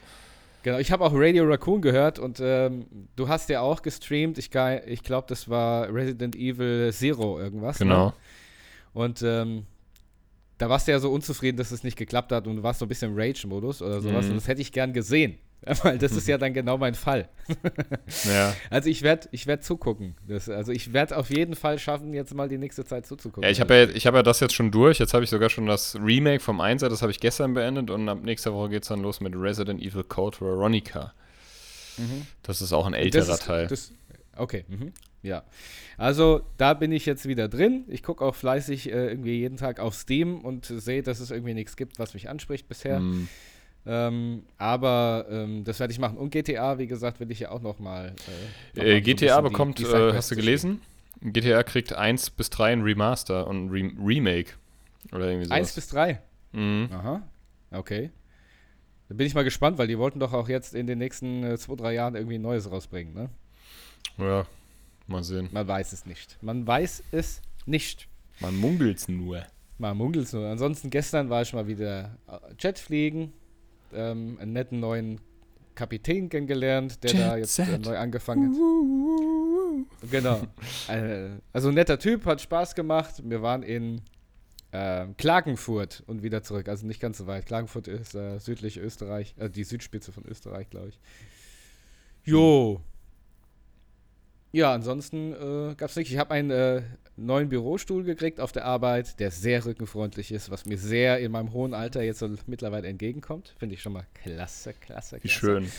[0.66, 4.36] Genau, ich habe auch Radio Raccoon gehört und ähm, du hast ja auch gestreamt.
[4.36, 4.50] Ich,
[4.86, 7.78] ich glaube, das war Resident Evil Zero irgendwas.
[7.78, 7.86] Ne?
[7.86, 8.06] Genau.
[8.06, 8.12] Ne?
[8.92, 9.66] Und ähm,
[10.58, 12.84] da warst du ja so unzufrieden, dass es nicht geklappt hat und du warst so
[12.84, 14.24] ein bisschen im Rage-Modus oder sowas.
[14.24, 14.32] Mhm.
[14.32, 15.38] Und das hätte ich gern gesehen.
[15.82, 17.28] Weil das ist ja dann genau mein Fall.
[18.24, 18.54] ja.
[18.70, 20.14] Also ich werde ich werd zugucken.
[20.26, 23.42] Das, also ich werde auf jeden Fall schaffen, jetzt mal die nächste Zeit zuzugucken.
[23.42, 25.00] Ja, ich habe ja, hab ja das jetzt schon durch.
[25.00, 28.08] Jetzt habe ich sogar schon das Remake vom Einser, das habe ich gestern beendet und
[28.08, 31.12] ab nächster Woche geht es dann los mit Resident Evil Code Veronica.
[31.96, 32.26] Mhm.
[32.42, 33.66] Das ist auch ein älterer ist, Teil.
[33.66, 33.92] Das,
[34.36, 34.92] okay, mhm.
[35.22, 35.42] ja.
[35.98, 37.84] Also da bin ich jetzt wieder drin.
[37.88, 41.54] Ich gucke auch fleißig äh, irgendwie jeden Tag auf Steam und sehe, dass es irgendwie
[41.54, 43.00] nichts gibt, was mich anspricht bisher.
[43.00, 43.28] Mhm.
[43.86, 46.18] Ähm, aber ähm, das werde ich machen.
[46.18, 48.14] Und GTA, wie gesagt, will ich ja auch noch mal.
[48.74, 50.80] Äh, noch äh, GTA so bekommt, die, die äh, hast du gelesen?
[51.22, 54.52] GTA kriegt 1 bis 3 ein Remaster und ein Re Remake.
[55.12, 55.58] Oder irgendwie sowas.
[55.58, 56.20] 1 bis 3?
[56.52, 56.88] Mhm.
[56.92, 57.22] Aha.
[57.70, 58.10] Okay.
[59.08, 61.56] Da bin ich mal gespannt, weil die wollten doch auch jetzt in den nächsten äh,
[61.56, 63.30] zwei, drei Jahren irgendwie ein Neues rausbringen, ne?
[64.18, 64.46] Ja,
[65.06, 65.48] mal sehen.
[65.52, 66.42] Man weiß es nicht.
[66.42, 68.08] Man weiß es nicht.
[68.40, 69.46] Man munkelt es nur.
[69.78, 70.46] Man munkelt es nur.
[70.48, 72.16] Ansonsten gestern war ich mal wieder
[72.58, 73.32] Jetfliegen
[73.96, 75.20] ähm, einen netten neuen
[75.74, 80.10] Kapitän kennengelernt, der Jet da jetzt äh, neu angefangen hat.
[80.10, 80.40] genau.
[80.88, 83.22] Äh, also ein netter Typ, hat Spaß gemacht.
[83.24, 84.02] Wir waren in
[84.72, 86.68] äh, Klagenfurt und wieder zurück.
[86.68, 87.46] Also nicht ganz so weit.
[87.46, 90.98] Klagenfurt ist äh, südlich Österreich, äh, die Südspitze von Österreich, glaube ich.
[92.24, 92.80] Jo.
[94.52, 96.12] Ja, ansonsten äh, gab es nichts.
[96.12, 96.82] Ich habe einen äh,
[97.16, 101.52] neuen Bürostuhl gekriegt auf der Arbeit, der sehr rückenfreundlich ist, was mir sehr in meinem
[101.52, 103.54] hohen Alter jetzt so mittlerweile entgegenkommt.
[103.58, 105.24] Finde ich schon mal klasse, klasse, klasse.
[105.24, 105.70] Wie schön.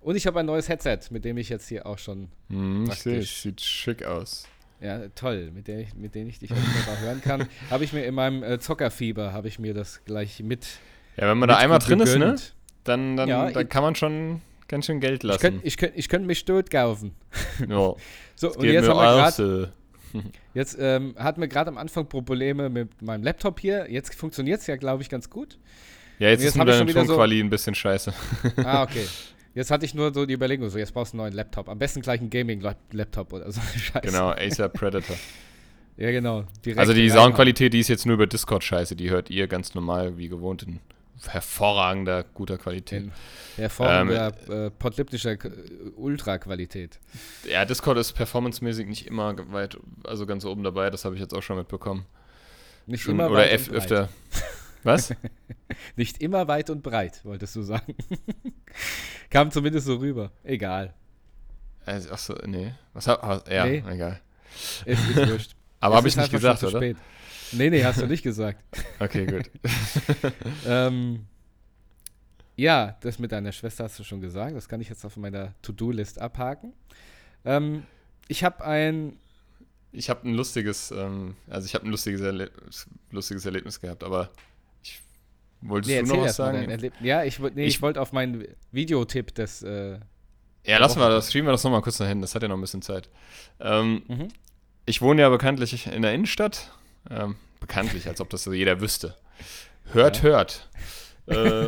[0.00, 2.28] Und ich habe ein neues Headset, mit dem ich jetzt hier auch schon.
[2.48, 4.46] Mm, praktisch, sieht schick aus.
[4.80, 7.46] Ja, toll, mit, der ich, mit dem ich dich auch hören kann.
[7.70, 10.66] habe ich mir in meinem äh, Zockerfieber, habe ich mir das gleich mit.
[11.16, 12.36] Ja, wenn man da einmal drin ist, ne?
[12.84, 15.36] Dann, dann, ja, dann kann man schon ganz schön Geld lassen.
[15.36, 17.14] Ich könnte ich könnt, ich könnt mich tot kaufen.
[17.68, 17.94] ja.
[18.36, 19.72] So, und jetzt haben wir gerade.
[20.54, 23.90] Jetzt ähm, hatten wir gerade am Anfang Probleme mit meinem Laptop hier.
[23.90, 25.58] Jetzt funktioniert es ja, glaube ich, ganz gut.
[26.18, 28.12] Ja, jetzt, jetzt ist hab nur ich schon deine wieder so- ein bisschen scheiße.
[28.64, 29.06] Ah, okay.
[29.54, 31.68] Jetzt hatte ich nur so die Überlegung, so jetzt brauchst du einen neuen Laptop.
[31.68, 33.60] Am besten gleich einen Gaming-Laptop oder so.
[33.60, 34.06] Scheiße.
[34.06, 35.16] genau, Acer Predator.
[35.96, 36.44] Ja, genau.
[36.76, 37.10] Also die.
[37.10, 38.96] Soundqualität, die ist jetzt nur über Discord scheiße.
[38.96, 40.78] Die hört ihr ganz normal, wie gewohnt, in
[41.28, 43.04] hervorragender, guter Qualität.
[43.04, 43.12] In
[43.56, 45.36] hervorragender Ähm, äh, podliptischer
[45.96, 46.98] Ultra-Qualität.
[47.48, 50.90] Ja, Discord ist performancemäßig nicht immer weit, also ganz oben dabei.
[50.90, 52.06] Das habe ich jetzt auch schon mitbekommen.
[52.86, 53.82] Nicht Schon, immer oder weit öf und breit.
[53.82, 54.08] öfter.
[54.82, 55.14] Was?
[55.96, 57.94] Nicht immer weit und breit, wolltest du sagen.
[59.30, 60.32] Kam zumindest so rüber.
[60.42, 60.94] Egal.
[61.84, 62.72] Also, achso, nee.
[62.94, 63.84] Was hab, ah, ja, Nee.
[63.90, 64.20] egal.
[64.86, 65.52] Es ist wurscht.
[65.80, 66.78] Aber habe ich nicht gesagt, oder?
[66.78, 66.96] spät.
[67.52, 68.62] Nee, nee, hast du nicht gesagt.
[69.00, 69.50] Okay, gut.
[70.66, 71.26] ähm,
[72.56, 74.54] ja, das mit deiner Schwester hast du schon gesagt.
[74.54, 76.74] Das kann ich jetzt auf meiner To-Do-List abhaken.
[77.44, 77.84] Ähm,
[78.28, 79.16] ich habe ein.
[79.92, 82.50] Ich habe ein lustiges, ähm, also ich habe ein lustiges, Erle
[83.10, 84.30] lustiges Erlebnis gehabt, aber
[84.84, 85.00] ich
[85.62, 86.90] wolltest Nee, du noch was sagen?
[87.02, 89.62] ja, ich, nee, Ich- ich wollte auf meinen Videotipp des.
[89.64, 89.98] Äh,
[90.64, 92.56] Ja, lassen wir das, schieben wir das nochmal kurz nach hinten, das hat ja noch
[92.56, 93.08] ein bisschen Zeit.
[93.58, 94.28] Ähm, Mhm.
[94.86, 96.70] Ich wohne ja bekanntlich in der Innenstadt.
[97.10, 99.16] Ähm, bekanntlich, als ob das so jeder wüsste.
[99.92, 100.22] Hört, Ja.
[100.22, 100.68] hört.
[101.26, 101.66] Äh,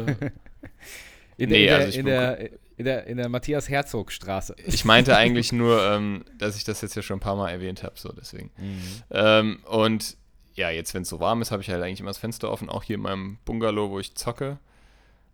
[1.37, 4.57] in, Nee, der, also in, der, in der in der Matthias Herzog Straße.
[4.65, 7.85] ich meinte eigentlich nur, ähm, dass ich das jetzt ja schon ein paar Mal erwähnt
[7.85, 8.51] habe, so deswegen.
[8.57, 8.83] Mhm.
[9.11, 10.17] Ähm, und
[10.55, 12.69] ja, jetzt, wenn es so warm ist, habe ich halt eigentlich immer das Fenster offen,
[12.69, 14.59] auch hier in meinem Bungalow, wo ich zocke.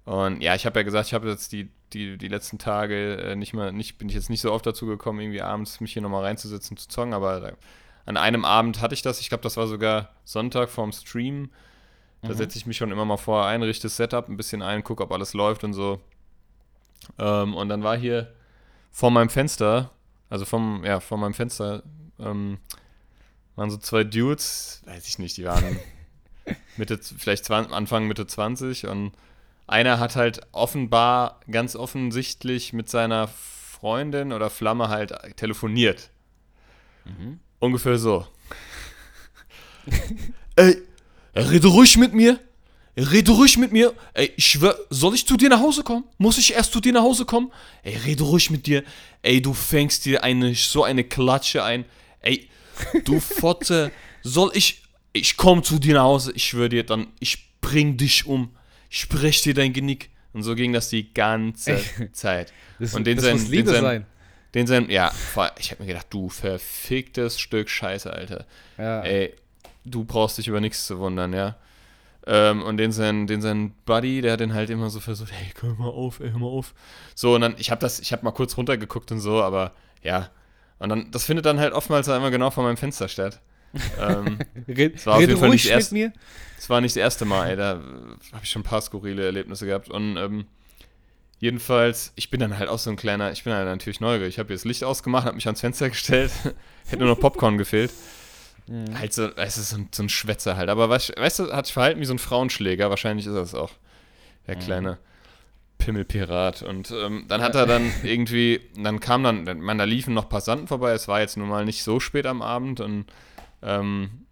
[0.05, 3.37] Und ja, ich habe ja gesagt, ich habe jetzt die, die, die letzten Tage äh,
[3.37, 6.03] nicht mal, nicht, bin ich jetzt nicht so oft dazu gekommen, irgendwie abends mich hier
[6.03, 7.53] nochmal reinzusetzen zu zocken, aber da,
[8.07, 9.21] an einem Abend hatte ich das.
[9.21, 11.51] Ich glaube, das war sogar Sonntag vorm Stream.
[12.23, 12.35] Da Mhm.
[12.35, 15.13] setze ich mich schon immer mal vor, einrichte das Setup ein bisschen ein, gucke, ob
[15.13, 16.01] alles läuft und so.
[17.19, 18.33] Ähm, und dann war hier
[18.91, 19.91] vor meinem Fenster,
[20.31, 21.83] also vom, ja, vor meinem Fenster,
[22.19, 22.59] ähm,
[23.57, 25.79] waren so zwei Dudes, weiß ich nicht, die waren
[26.77, 29.13] Mitte, vielleicht 20, Anfang, Mitte 20 und
[29.69, 36.11] einer hat halt offenbar, ganz offensichtlich mit seiner Freundin oder Flamme halt telefoniert.
[37.05, 37.39] Mhm.
[37.59, 38.27] Ungefähr so.
[40.57, 40.83] Ey,
[41.35, 42.41] rede ruhig mit mir.
[42.97, 43.95] Rede ruhig mit mir.
[44.15, 46.05] Ey, ich schwör, soll ich zu dir nach Hause kommen?
[46.19, 47.53] Muss ich erst zu dir nach Hause kommen?
[47.83, 48.83] Ey, rede ruhig mit dir.
[49.23, 51.85] Ey, du fängst dir eine, so eine Klatsche ein.
[52.21, 52.49] Ey,
[53.05, 57.61] du Fotze, soll ich, ich komm zu dir nach Hause, ich schwör dir dann, ich
[57.61, 58.51] bring dich um.
[58.90, 60.11] Ich brech dir dein Genick.
[60.33, 61.79] Und so ging das die ganze
[62.12, 62.53] Zeit.
[62.79, 64.07] Das, Und den das sein- muss den Liebe sein- sein.
[64.55, 65.11] Den sein, ja,
[65.59, 68.46] ich hab mir gedacht, du verficktes Stück Scheiße, Alter.
[68.79, 69.03] Ja.
[69.03, 69.35] Ey,
[69.85, 71.57] du brauchst dich über nichts zu wundern, ja.
[72.27, 75.51] Ähm, und den sein, den sein Buddy, der hat den halt immer so versucht, hey,
[75.61, 76.72] hör mal auf, ey, hör mal auf.
[77.14, 79.72] So, und dann, ich hab das, ich hab mal kurz runtergeguckt und so, aber
[80.03, 80.31] ja.
[80.79, 83.40] Und dann, das findet dann halt oftmals einmal genau vor meinem Fenster statt.
[84.01, 86.13] Ähm, Red, war ruhig nicht mit erst- mir.
[86.57, 87.81] das war nicht das erste Mal, ey, da
[88.33, 89.89] habe ich schon ein paar skurrile Erlebnisse gehabt.
[89.91, 90.47] Und ähm,
[91.41, 94.35] jedenfalls, ich bin dann halt auch so ein kleiner, ich bin halt natürlich neugierig.
[94.35, 96.33] Ich habe das Licht ausgemacht, habe mich ans Fenster gestellt,
[96.87, 97.93] hätte nur noch Popcorn gefehlt.
[98.67, 98.99] Mhm.
[98.99, 100.69] Halt so, es ist so ein, so ein Schwätzer halt.
[100.69, 102.91] Aber weißt, weißt du, hat sich verhalten wie so ein Frauenschläger.
[102.91, 103.71] Wahrscheinlich ist es auch.
[104.47, 104.61] Der Mhm.
[104.61, 104.99] kleine
[105.79, 106.63] Pimmelpirat.
[106.63, 110.67] Und ähm, dann hat er dann irgendwie, dann kam dann, man, da liefen noch Passanten
[110.67, 110.93] vorbei.
[110.93, 112.81] Es war jetzt nun mal nicht so spät am Abend.
[112.81, 113.07] Und,
[113.62, 114.27] ähm,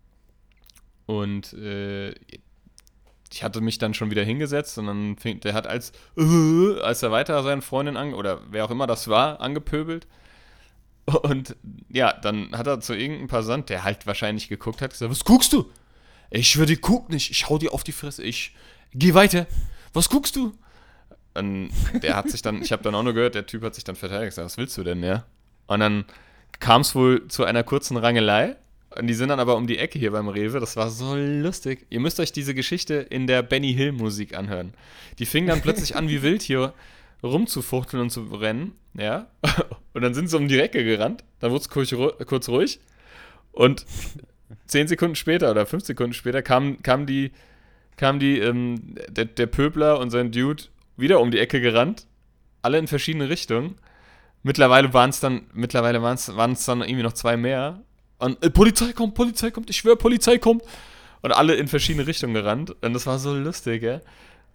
[1.07, 2.15] und äh,
[3.33, 7.03] ich hatte mich dann schon wieder hingesetzt und dann fing, der hat als, äh, als
[7.03, 10.07] er weiter seine Freundin an, oder wer auch immer das war, angepöbelt.
[11.23, 11.55] Und
[11.89, 15.53] ja, dann hat er zu irgendeinem Passant, der halt wahrscheinlich geguckt hat, gesagt, was guckst
[15.53, 15.71] du?
[16.31, 18.55] Ich dir, guck nicht, ich hau dir auf die Fresse, ich
[18.93, 19.47] geh weiter.
[19.93, 20.53] Was guckst du?
[21.35, 21.71] Und
[22.03, 23.95] der hat sich dann, ich habe dann auch nur gehört, der Typ hat sich dann
[23.95, 25.25] verteidigt, gesagt, was willst du denn, ja?
[25.67, 26.05] Und dann
[26.59, 28.57] kam es wohl zu einer kurzen Rangelei.
[28.99, 30.61] Und die sind dann aber um die Ecke hier beim Rewe.
[30.61, 31.87] Das war so lustig.
[31.91, 34.75] Ihr müsst euch diese Geschichte in der Benny Hill Musik anhören.
[35.19, 36.73] Die fingen dann plötzlich an, wie wild hier
[37.23, 38.73] rumzufuchteln und zu rennen.
[38.95, 39.27] Ja.
[39.93, 41.25] Und dann sind sie um die Ecke gerannt.
[41.41, 41.95] Dann wurde es kurz,
[42.27, 42.81] kurz ruhig.
[43.53, 43.87] Und
[44.67, 47.33] zehn Sekunden später oder fünf Sekunden später kamen kam die,
[47.97, 50.65] kam die, ähm, der, der Pöbler und sein Dude
[50.99, 52.07] wieder um die Ecke gerannt.
[52.61, 53.77] Alle in verschiedene Richtungen.
[54.43, 57.83] Mittlerweile waren es dann, mittlerweile waren es dann irgendwie noch zwei mehr.
[58.19, 60.63] Und äh, Polizei kommt, Polizei kommt, ich schwöre, Polizei kommt.
[61.23, 62.75] Und alle in verschiedene Richtungen gerannt.
[62.83, 64.01] Und das war so lustig, ja.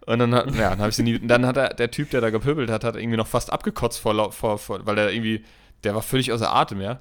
[0.06, 2.20] Und dann hat, ja, dann habe ich sie nie, dann hat er, der Typ, der
[2.20, 5.44] da gepöbelt hat, hat irgendwie noch fast abgekotzt vor, vor, vor weil der irgendwie,
[5.84, 7.00] der war völlig außer Atem, ja.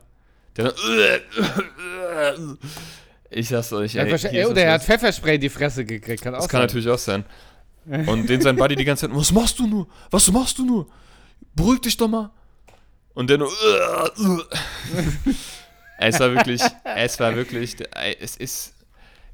[0.58, 2.58] Der dann,
[3.30, 4.84] ich sag's euch, Er ey, ist oder er hat.
[4.84, 6.22] Pfefferspray in die Fresse gekriegt.
[6.22, 6.68] Kann auch Das kann sein.
[6.68, 7.26] natürlich auch sein.
[8.08, 9.88] Und den sein Buddy die ganze Zeit, was machst du nur?
[10.12, 10.88] Was machst du nur?
[11.56, 12.30] beruhig dich doch mal.
[13.14, 13.50] Und dann nur,
[16.08, 16.62] es war wirklich,
[16.96, 17.76] es war wirklich,
[18.20, 18.74] es ist,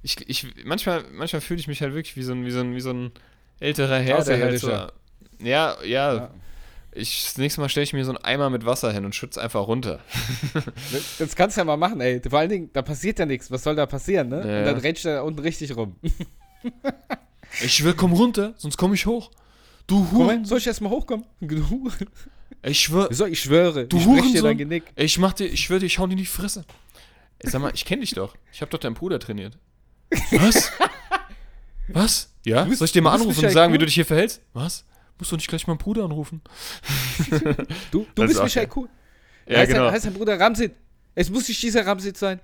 [0.04, 2.76] ich, ich, manchmal, manchmal fühle ich mich halt wirklich wie so ein, wie so ein,
[2.76, 3.12] wie so ein
[3.60, 4.92] älterer Herr, der halt so, ja,
[5.40, 6.30] ja, ja.
[6.94, 9.40] Ich, das nächste Mal stelle ich mir so einen Eimer mit Wasser hin und schütze
[9.40, 10.00] einfach runter.
[11.20, 12.20] das kannst du ja mal machen, ey.
[12.28, 13.52] Vor allen Dingen, da passiert ja nichts.
[13.52, 14.38] Was soll da passieren, ne?
[14.38, 14.60] Ja.
[14.60, 15.96] Und dann rennt er da unten richtig rum.
[17.62, 19.30] ich schwör, komm runter, sonst komme ich hoch.
[19.86, 20.44] Du Huren.
[20.44, 21.26] Soll ich erstmal hochkommen?
[22.64, 23.14] Ich schwöre.
[23.14, 23.88] So, ich schwöre.
[23.88, 24.84] Du ich dir dein Genick.
[24.96, 26.66] Ich mach dir, ich schwöre dir, ich hau dir in die Fresse.
[27.40, 28.36] Ey, sag mal, ich kenne dich doch.
[28.52, 29.58] Ich habe doch deinen Bruder trainiert.
[30.32, 30.72] Was?
[31.88, 32.34] Was?
[32.46, 32.64] Ja?
[32.64, 33.76] Bist, Soll ich dir mal anrufen und sagen, cool?
[33.76, 34.42] wie du dich hier verhältst?
[34.54, 34.86] Was?
[35.18, 36.42] Musst du nicht gleich meinen Bruder anrufen?
[37.92, 38.90] du du bist Michael Cool.
[39.48, 39.86] Ja, heißt, genau.
[39.86, 40.74] Dein, heißt dein Bruder Ramsit.
[41.16, 42.40] Es muss nicht dieser Ramsit sein.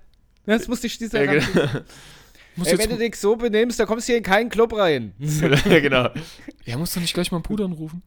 [0.45, 1.81] Es muss nicht dieser ja, Ramsit sein.
[2.63, 5.13] Ey, wenn du dich so benimmst, dann kommst du hier in keinen Club rein.
[5.19, 6.09] ja, genau.
[6.65, 8.01] Ja, musst du nicht gleich meinen Bruder anrufen?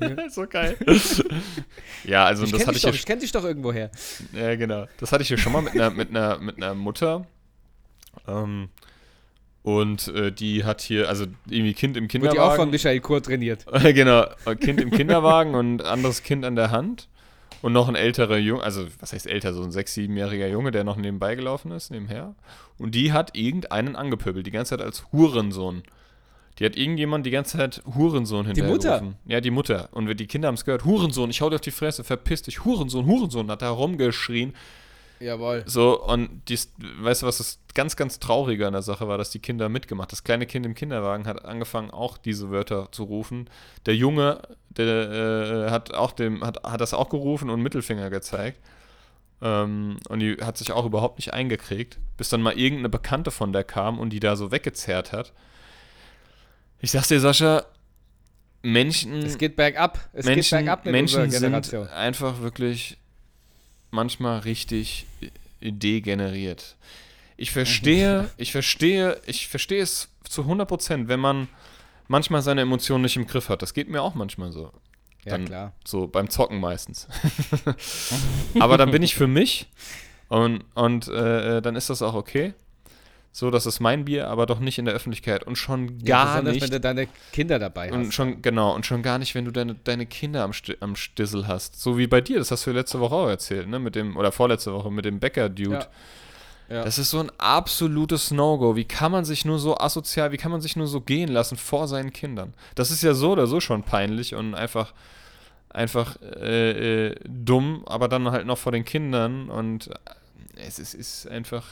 [0.00, 0.30] ja.
[0.30, 0.76] so geil.
[2.04, 2.94] ja, also ich das hatte ich doch, ja.
[2.94, 3.90] Ich kenne dich doch irgendwoher.
[4.32, 4.86] Ja, genau.
[4.98, 7.26] Das hatte ich ja schon mal mit einer, mit einer, mit einer Mutter.
[8.28, 8.68] Ähm,
[9.62, 12.38] und äh, die hat hier, also irgendwie Kind im Kinderwagen.
[12.38, 13.66] Wird die auch von Michael Kur trainiert.
[13.82, 14.26] genau,
[14.60, 17.08] Kind im Kinderwagen und anderes Kind an der Hand.
[17.60, 20.84] Und noch ein älterer Junge, also was heißt älter, so ein sechs-, siebenjähriger Junge, der
[20.84, 22.34] noch nebenbei gelaufen ist, nebenher.
[22.78, 25.82] Und die hat irgendeinen angepöbelt, die ganze Zeit als Hurensohn.
[26.58, 29.14] Die hat irgendjemand die ganze Zeit Hurensohn hinterher Die Mutter?
[29.26, 29.88] Ja, die Mutter.
[29.92, 30.84] Und die Kinder haben es gehört.
[30.84, 32.64] Hurensohn, ich hau dir auf die Fresse, verpiss dich.
[32.64, 34.54] Hurensohn, Hurensohn, hat da rumgeschrien.
[35.20, 35.64] Jawohl.
[35.66, 39.30] So, und dies, weißt du, was das ganz, ganz Traurige an der Sache war, dass
[39.30, 40.12] die Kinder mitgemacht.
[40.12, 43.50] Das kleine Kind im Kinderwagen hat angefangen, auch diese Wörter zu rufen.
[43.86, 44.42] Der Junge,
[44.86, 48.60] der äh, hat auch dem, hat, hat das auch gerufen und Mittelfinger gezeigt.
[49.40, 53.52] Ähm, und die hat sich auch überhaupt nicht eingekriegt, bis dann mal irgendeine Bekannte von
[53.52, 55.32] der kam und die da so weggezerrt hat.
[56.80, 57.64] Ich sag's dir, Sascha,
[58.62, 59.18] Menschen.
[59.18, 59.98] Es geht bergab.
[60.12, 62.98] Es Menschen, geht bergab mit Menschen sind einfach wirklich
[63.90, 65.06] manchmal richtig
[65.60, 66.76] degeneriert.
[67.36, 71.48] Ich verstehe, ich verstehe, ich verstehe es zu 100% wenn man
[72.08, 73.62] manchmal seine Emotionen nicht im Griff hat.
[73.62, 74.72] Das geht mir auch manchmal so.
[75.24, 75.72] Dann, ja, klar.
[75.84, 77.06] So beim Zocken meistens.
[78.60, 79.68] Aber dann bin ich für mich
[80.28, 82.54] und, und äh, dann ist das auch okay.
[83.30, 86.42] So, das ist mein Bier, aber doch nicht in der Öffentlichkeit und schon gar ja,
[86.42, 86.62] nicht.
[86.62, 88.14] wenn du deine Kinder dabei und hast.
[88.14, 91.46] Schon, genau, und schon gar nicht, wenn du deine, deine Kinder am, St am Stissel
[91.46, 91.80] hast.
[91.80, 93.78] So wie bei dir, das hast du letzte Woche auch erzählt, ne?
[93.78, 95.70] Mit dem, oder vorletzte Woche mit dem Bäcker-Dude.
[95.70, 95.86] Ja.
[96.68, 96.84] Ja.
[96.84, 98.76] Das ist so ein absolutes No-Go.
[98.76, 101.56] Wie kann man sich nur so asozial, wie kann man sich nur so gehen lassen
[101.56, 102.52] vor seinen Kindern?
[102.74, 104.92] Das ist ja so oder so schon peinlich und einfach,
[105.70, 109.88] einfach äh, äh, dumm, aber dann halt noch vor den Kindern und
[110.56, 111.64] es ist, ist einfach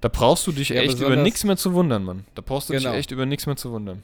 [0.00, 2.24] da brauchst du dich ja, echt über nichts mehr zu wundern, Mann.
[2.34, 2.90] Da brauchst du genau.
[2.90, 4.02] dich echt über nichts mehr zu wundern.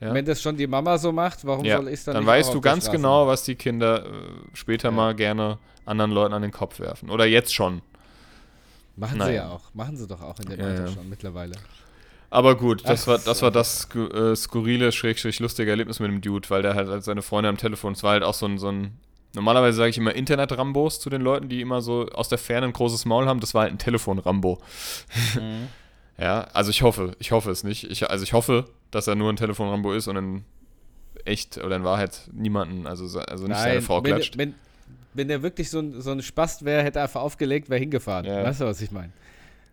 [0.00, 0.12] Ja?
[0.12, 1.78] Wenn das schon die Mama so macht, warum ja.
[1.78, 4.10] soll ich dann Dann weißt du ganz genau, was die Kinder äh,
[4.52, 7.10] später mal gerne anderen Leuten an den Kopf werfen.
[7.10, 7.80] Oder jetzt schon.
[8.96, 9.28] Machen Nein.
[9.28, 9.74] sie ja auch.
[9.74, 11.54] Machen sie doch auch in dem Alter schon mittlerweile.
[12.30, 16.20] Aber gut, das Ach, war das, war das äh, skurrile, schrägstrich lustige Erlebnis mit dem
[16.20, 18.68] Dude, weil der halt seine Freunde am Telefon, es war halt auch so ein, so
[18.68, 18.98] ein
[19.36, 22.72] Normalerweise sage ich immer Internet-Rambos zu den Leuten, die immer so aus der Ferne ein
[22.72, 23.38] großes Maul haben.
[23.38, 24.58] Das war halt ein Telefon-Rambo.
[25.34, 25.68] Mhm.
[26.18, 27.84] ja, also ich hoffe, ich hoffe es nicht.
[27.84, 30.44] Ich, also ich hoffe, dass er nur ein Telefon-Rambo ist und in
[31.26, 34.38] echt oder in Wahrheit niemanden, also, also nicht Nein, seine Frau klatscht.
[34.38, 34.58] Wenn, wenn
[35.24, 38.26] der wirklich so ein, so ein Spast wäre, hätte er einfach aufgelegt, wäre hingefahren.
[38.26, 38.44] Ja.
[38.44, 39.12] Weißt du, was ich meine?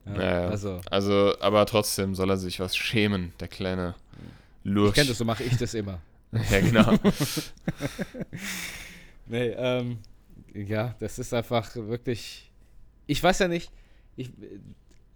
[0.06, 0.82] Ja, ja, also.
[0.90, 3.96] also, aber trotzdem soll er sich was schämen, der kleine
[4.64, 4.90] Lurch.
[4.90, 6.00] Ich kenne das, so mache ich das immer.
[6.52, 6.94] ja, genau.
[9.26, 10.00] Nee, ähm,
[10.54, 12.52] ja, das ist einfach wirklich.
[13.08, 13.72] Ich weiß ja nicht,
[14.16, 14.32] ich,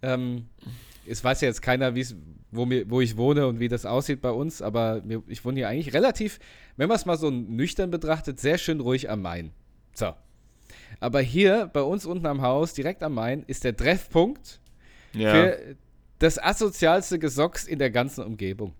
[0.02, 0.46] ähm,
[1.06, 1.94] es weiß ja jetzt keiner,
[2.50, 5.56] wo, mir, wo ich wohne und wie das aussieht bei uns, aber mir, ich wohne
[5.56, 6.38] hier eigentlich relativ,
[6.76, 9.52] wenn man es mal so nüchtern betrachtet, sehr schön ruhig am Main.
[9.98, 10.14] So.
[11.00, 14.60] Aber hier bei uns unten am Haus, direkt am Main, ist der Treffpunkt
[15.12, 15.32] ja.
[15.32, 15.76] für
[16.18, 18.74] das asozialste Gesocks in der ganzen Umgebung.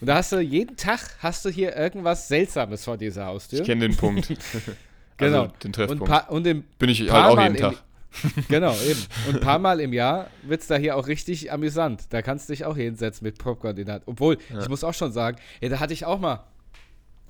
[0.00, 3.60] Und da hast du jeden Tag hast du hier irgendwas Seltsames vor dieser Haustür.
[3.60, 4.28] Ich kenne den Punkt.
[5.16, 5.42] genau.
[5.42, 6.30] Also den Treffpunkt.
[6.30, 7.82] Und, und Bin ich halt auch jeden Tag.
[8.48, 9.00] genau, eben.
[9.28, 12.04] Und ein paar Mal im Jahr wird es da hier auch richtig amüsant.
[12.10, 14.04] Da kannst du dich auch hinsetzen mit Popcorn in der Hand.
[14.06, 14.60] Obwohl, ja.
[14.60, 16.44] ich muss auch schon sagen, ja, da hatte ich auch mal.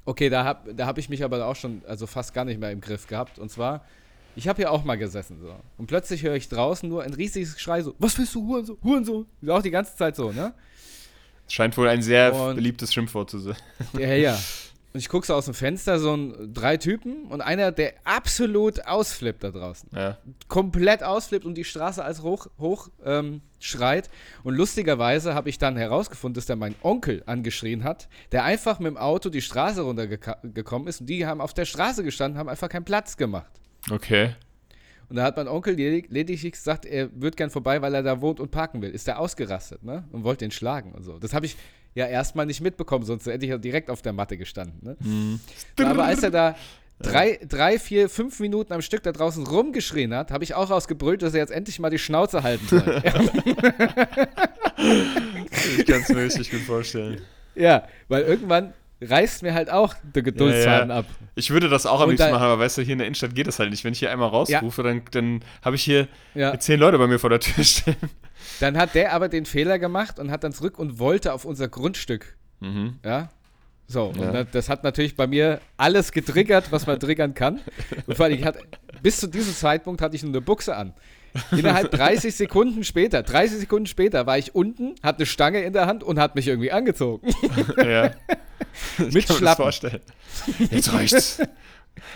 [0.07, 2.71] Okay, da habe da hab ich mich aber auch schon, also fast gar nicht mehr
[2.71, 3.39] im Griff gehabt.
[3.39, 3.85] Und zwar,
[4.37, 5.55] ich habe hier auch mal gesessen so.
[5.79, 9.27] Und plötzlich höre ich draußen nur ein riesiges Schrei so, was willst du, Hurensohn, Hurensohn?
[9.49, 10.53] Auch die ganze Zeit so, ne?
[11.49, 13.57] Scheint wohl ein sehr und, beliebtes Schimpfwort zu sein.
[13.99, 14.39] Ja, ja.
[14.95, 18.87] Und ich gucke so aus dem Fenster, so ein, drei Typen und einer, der absolut
[18.87, 19.89] ausflippt da draußen.
[19.93, 20.19] Ja.
[20.47, 24.09] Komplett ausflippt und die Straße als hoch, hoch ähm, schreit.
[24.45, 28.87] Und lustigerweise habe ich dann herausgefunden, dass der mein Onkel angeschrien hat, der einfach mit
[28.87, 32.69] dem Auto die Straße runtergekommen ist und die haben auf der Straße gestanden, haben einfach
[32.69, 33.51] keinen Platz gemacht.
[33.91, 34.37] Okay.
[35.09, 38.39] Und da hat mein Onkel lediglich gesagt, er würde gern vorbei, weil er da wohnt
[38.39, 38.91] und parken will.
[38.91, 40.05] Ist der ausgerastet, ne?
[40.13, 41.19] Und wollte ihn schlagen und so.
[41.19, 41.57] Das habe ich
[41.95, 44.79] ja erstmal nicht mitbekommen, sonst hätte ich ja direkt auf der Matte gestanden.
[44.83, 44.97] Ne?
[45.01, 45.41] Mhm.
[45.85, 46.57] Aber als er da
[47.01, 51.23] drei, drei, vier, fünf Minuten am Stück da draußen rumgeschrien hat, habe ich auch rausgebrüllt,
[51.23, 52.81] dass er jetzt endlich mal die Schnauze halten soll.
[55.79, 57.21] ich kann es mir richtig gut vorstellen.
[57.55, 61.01] Ja, weil irgendwann reißt mir halt auch der Geduldsfaden ja, ja.
[61.01, 61.07] ab.
[61.35, 63.47] Ich würde das auch am liebsten machen, aber weißt du, hier in der Innenstadt geht
[63.47, 63.85] das halt nicht.
[63.85, 64.89] Wenn ich hier einmal rausrufe, ja.
[64.89, 66.09] dann, dann habe ich hier
[66.59, 67.97] zehn Leute bei mir vor der Tür stehen.
[68.61, 71.69] Dann hat der aber den Fehler gemacht und hat dann zurück und wollte auf unser
[71.69, 72.37] Grundstück.
[72.61, 72.99] Mhm.
[73.05, 73.31] Ja.
[73.87, 77.61] So, und das hat natürlich bei mir alles getriggert, was man triggern kann.
[78.07, 78.61] Und vor allem, ich hatte,
[79.03, 80.95] bis zu diesem Zeitpunkt hatte ich nur eine Buchse an.
[81.51, 85.87] Innerhalb 30 Sekunden später, 30 Sekunden später war ich unten, hatte eine Stange in der
[85.87, 87.29] Hand und hat mich irgendwie angezogen.
[87.77, 88.13] Ja.
[88.99, 89.45] Mit kann Schlappen.
[89.45, 90.01] das vorstellen.
[90.71, 91.41] Jetzt reicht's.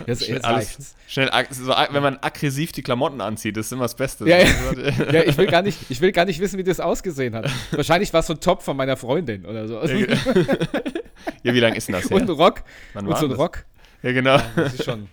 [0.05, 3.95] Das schnell, alles, schnell so, wenn man aggressiv die Klamotten anzieht, das ist immer das
[3.95, 4.27] Beste.
[4.27, 5.11] Ja, ja.
[5.11, 7.49] ja, ich, will gar nicht, ich will gar nicht wissen, wie das ausgesehen hat.
[7.71, 9.81] Wahrscheinlich war es so ein Top von meiner Freundin oder so.
[9.83, 9.93] Ja,
[11.53, 12.09] wie lange ist denn das?
[12.09, 12.17] Her?
[12.17, 12.63] Und ein Rock.
[12.93, 13.39] Wann und so ein das?
[13.39, 13.65] Rock.
[14.03, 14.35] Ja, genau.
[14.35, 15.09] Ja, das ist schon.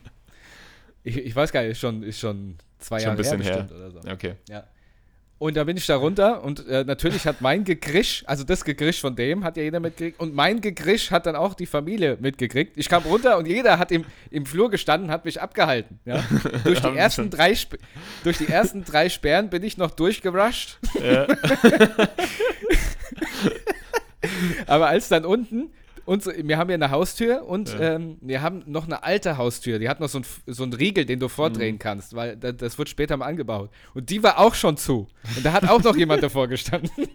[1.03, 3.55] Ich, ich, weiß gar nicht, ist schon, ist schon zwei schon Jahre ein bisschen her,
[3.55, 3.69] her.
[3.75, 4.01] oder so.
[4.11, 4.35] Okay.
[4.49, 4.64] Ja.
[5.39, 9.03] Und da bin ich da runter und äh, natürlich hat mein Gegrisch, also das Gegrisch
[9.03, 12.78] von dem hat ja jeder mitgekriegt und mein Gegrisch hat dann auch die Familie mitgekriegt.
[12.78, 16.01] Ich kam runter und jeder hat im, im Flur gestanden, hat mich abgehalten.
[16.07, 16.24] Ja?
[16.64, 17.55] durch, die ersten drei
[18.24, 20.78] durch die ersten drei Sperren bin ich noch durchgerusht.
[21.03, 21.26] Ja.
[24.66, 25.70] Aber als dann unten
[26.07, 27.97] und so, wir haben ja eine Haustür und ja.
[27.97, 29.79] ähm, wir haben noch eine alte Haustür.
[29.79, 31.81] Die hat noch so, ein, so einen Riegel, den du vordrehen mhm.
[31.81, 33.71] kannst, weil das, das, wird später mal angebaut.
[33.93, 35.09] Und die war auch schon zu.
[35.37, 37.09] Und da hat auch noch jemand davor gestanden.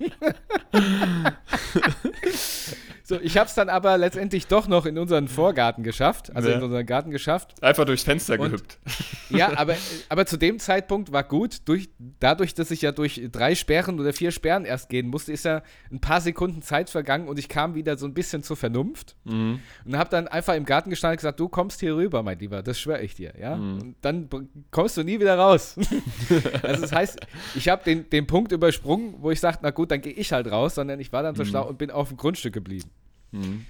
[3.11, 6.55] So, ich habe es dann aber letztendlich doch noch in unseren Vorgarten geschafft, also ja.
[6.55, 7.61] in unseren Garten geschafft.
[7.61, 8.79] Einfach durchs Fenster und, gehüpft.
[9.29, 9.75] Ja, aber,
[10.09, 11.89] aber zu dem Zeitpunkt war gut, durch,
[12.21, 15.61] dadurch, dass ich ja durch drei Sperren oder vier Sperren erst gehen musste, ist ja
[15.91, 19.59] ein paar Sekunden Zeit vergangen und ich kam wieder so ein bisschen zur Vernunft mhm.
[19.83, 22.63] und habe dann einfach im Garten gestanden und gesagt, du kommst hier rüber, mein Lieber,
[22.63, 23.57] das schwöre ich dir, ja.
[23.57, 23.81] Mhm.
[23.81, 24.29] Und dann
[24.71, 25.75] kommst du nie wieder raus.
[26.63, 27.19] also das heißt,
[27.55, 30.49] ich habe den, den Punkt übersprungen, wo ich sagte, na gut, dann gehe ich halt
[30.49, 31.47] raus, sondern ich war dann so mhm.
[31.47, 32.89] schlau und bin auf dem Grundstück geblieben.
[33.31, 33.65] Mhm.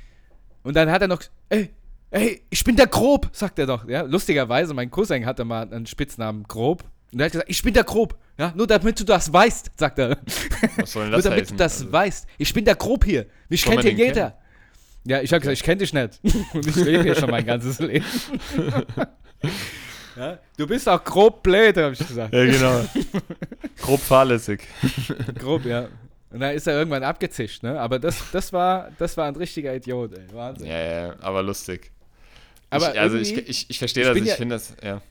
[0.64, 1.70] Und dann hat er noch, ey,
[2.12, 3.88] ey, ich bin der Grob, sagt er doch.
[3.88, 6.84] Ja, lustigerweise, mein Cousin hatte mal einen Spitznamen Grob.
[7.12, 8.18] Und er hat gesagt, ich bin der Grob.
[8.38, 10.18] Ja, nur damit du das weißt, sagt er.
[10.78, 11.57] Was soll denn das Nur damit heißen?
[11.57, 12.28] du das also, weißt.
[12.38, 13.26] Ich bin der Grob hier.
[13.49, 14.14] Mich kennt hier jeder.
[14.14, 14.34] Kennen?
[15.03, 16.20] Ja, ich habe gesagt, ich kenne dich nicht.
[16.53, 18.05] Und ich lebe hier schon mein ganzes Leben.
[20.16, 22.34] ja, du bist auch grob blöd, habe ich gesagt.
[22.34, 22.86] Ja, genau.
[23.82, 24.62] grob fahrlässig.
[25.39, 25.88] grob, ja.
[26.32, 27.80] Und dann ist er irgendwann abgezischt, ne?
[27.80, 30.34] Aber das, das, war, das war ein richtiger Idiot, ey.
[30.34, 30.68] Wahnsinn.
[30.68, 31.92] Ja, ja, aber lustig.
[32.70, 35.02] Aber ich, also ich, ich, ich verstehe das, ich ja, finde das, ja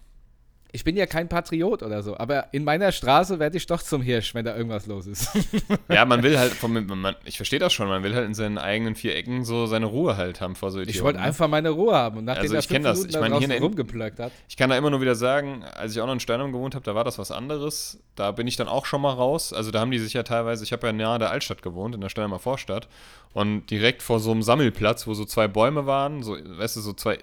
[0.73, 4.03] ich bin ja kein Patriot oder so, aber in meiner Straße werde ich doch zum
[4.03, 5.31] Hirsch, wenn da irgendwas los ist.
[5.89, 8.59] ja, man will halt, vom, man, ich verstehe das schon, man will halt in seinen
[8.59, 10.97] eigenen vier Ecken so seine Ruhe halt haben vor so Idioten.
[10.97, 11.25] Ich wollte ne?
[11.25, 14.33] einfach meine Ruhe haben und nachdem also ich kenne das, ich meine hier rumgeplöckt hat.
[14.49, 16.85] Ich kann da immer nur wieder sagen, als ich auch noch in Steinum gewohnt habe,
[16.85, 17.99] da war das was anderes.
[18.15, 19.53] Da bin ich dann auch schon mal raus.
[19.53, 22.01] Also da haben die sich ja teilweise, ich habe ja nahe der Altstadt gewohnt, in
[22.01, 22.89] der Steinumer Vorstadt
[23.33, 26.93] und direkt vor so einem Sammelplatz, wo so zwei Bäume waren, so, weißt du, so
[26.93, 27.19] zwei,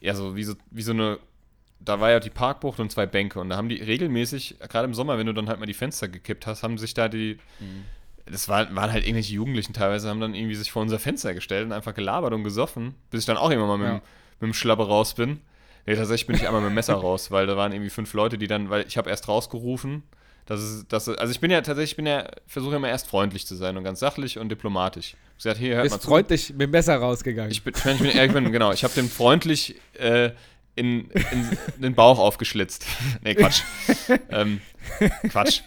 [0.00, 1.18] ja, so wie so, wie so eine
[1.80, 4.94] da war ja die Parkbucht und zwei Bänke und da haben die regelmäßig, gerade im
[4.94, 7.84] Sommer, wenn du dann halt mal die Fenster gekippt hast, haben sich da die, mhm.
[8.30, 11.66] das war, waren halt irgendwelche Jugendlichen teilweise, haben dann irgendwie sich vor unser Fenster gestellt
[11.66, 13.94] und einfach gelabert und gesoffen, bis ich dann auch immer mal mit, ja.
[14.40, 15.40] mit dem Schlabber raus bin.
[15.86, 18.36] Nee, tatsächlich bin ich einmal mit dem Messer raus, weil da waren irgendwie fünf Leute,
[18.36, 20.02] die dann, weil ich habe erst rausgerufen,
[20.44, 23.06] dass es, dass es, also ich bin ja tatsächlich, ich bin ja, versuche immer erst
[23.06, 25.14] freundlich zu sein und ganz sachlich und diplomatisch.
[25.38, 26.08] Ich gesagt, hier, hört Bist mal zu.
[26.08, 27.50] freundlich mit dem Messer rausgegangen.
[27.50, 30.32] Ich bin, ich bin, ich bin genau, ich habe den freundlich äh,
[30.80, 32.86] in, in, in den Bauch aufgeschlitzt.
[33.22, 33.62] nee, Quatsch.
[34.30, 34.60] ähm,
[35.28, 35.60] Quatsch.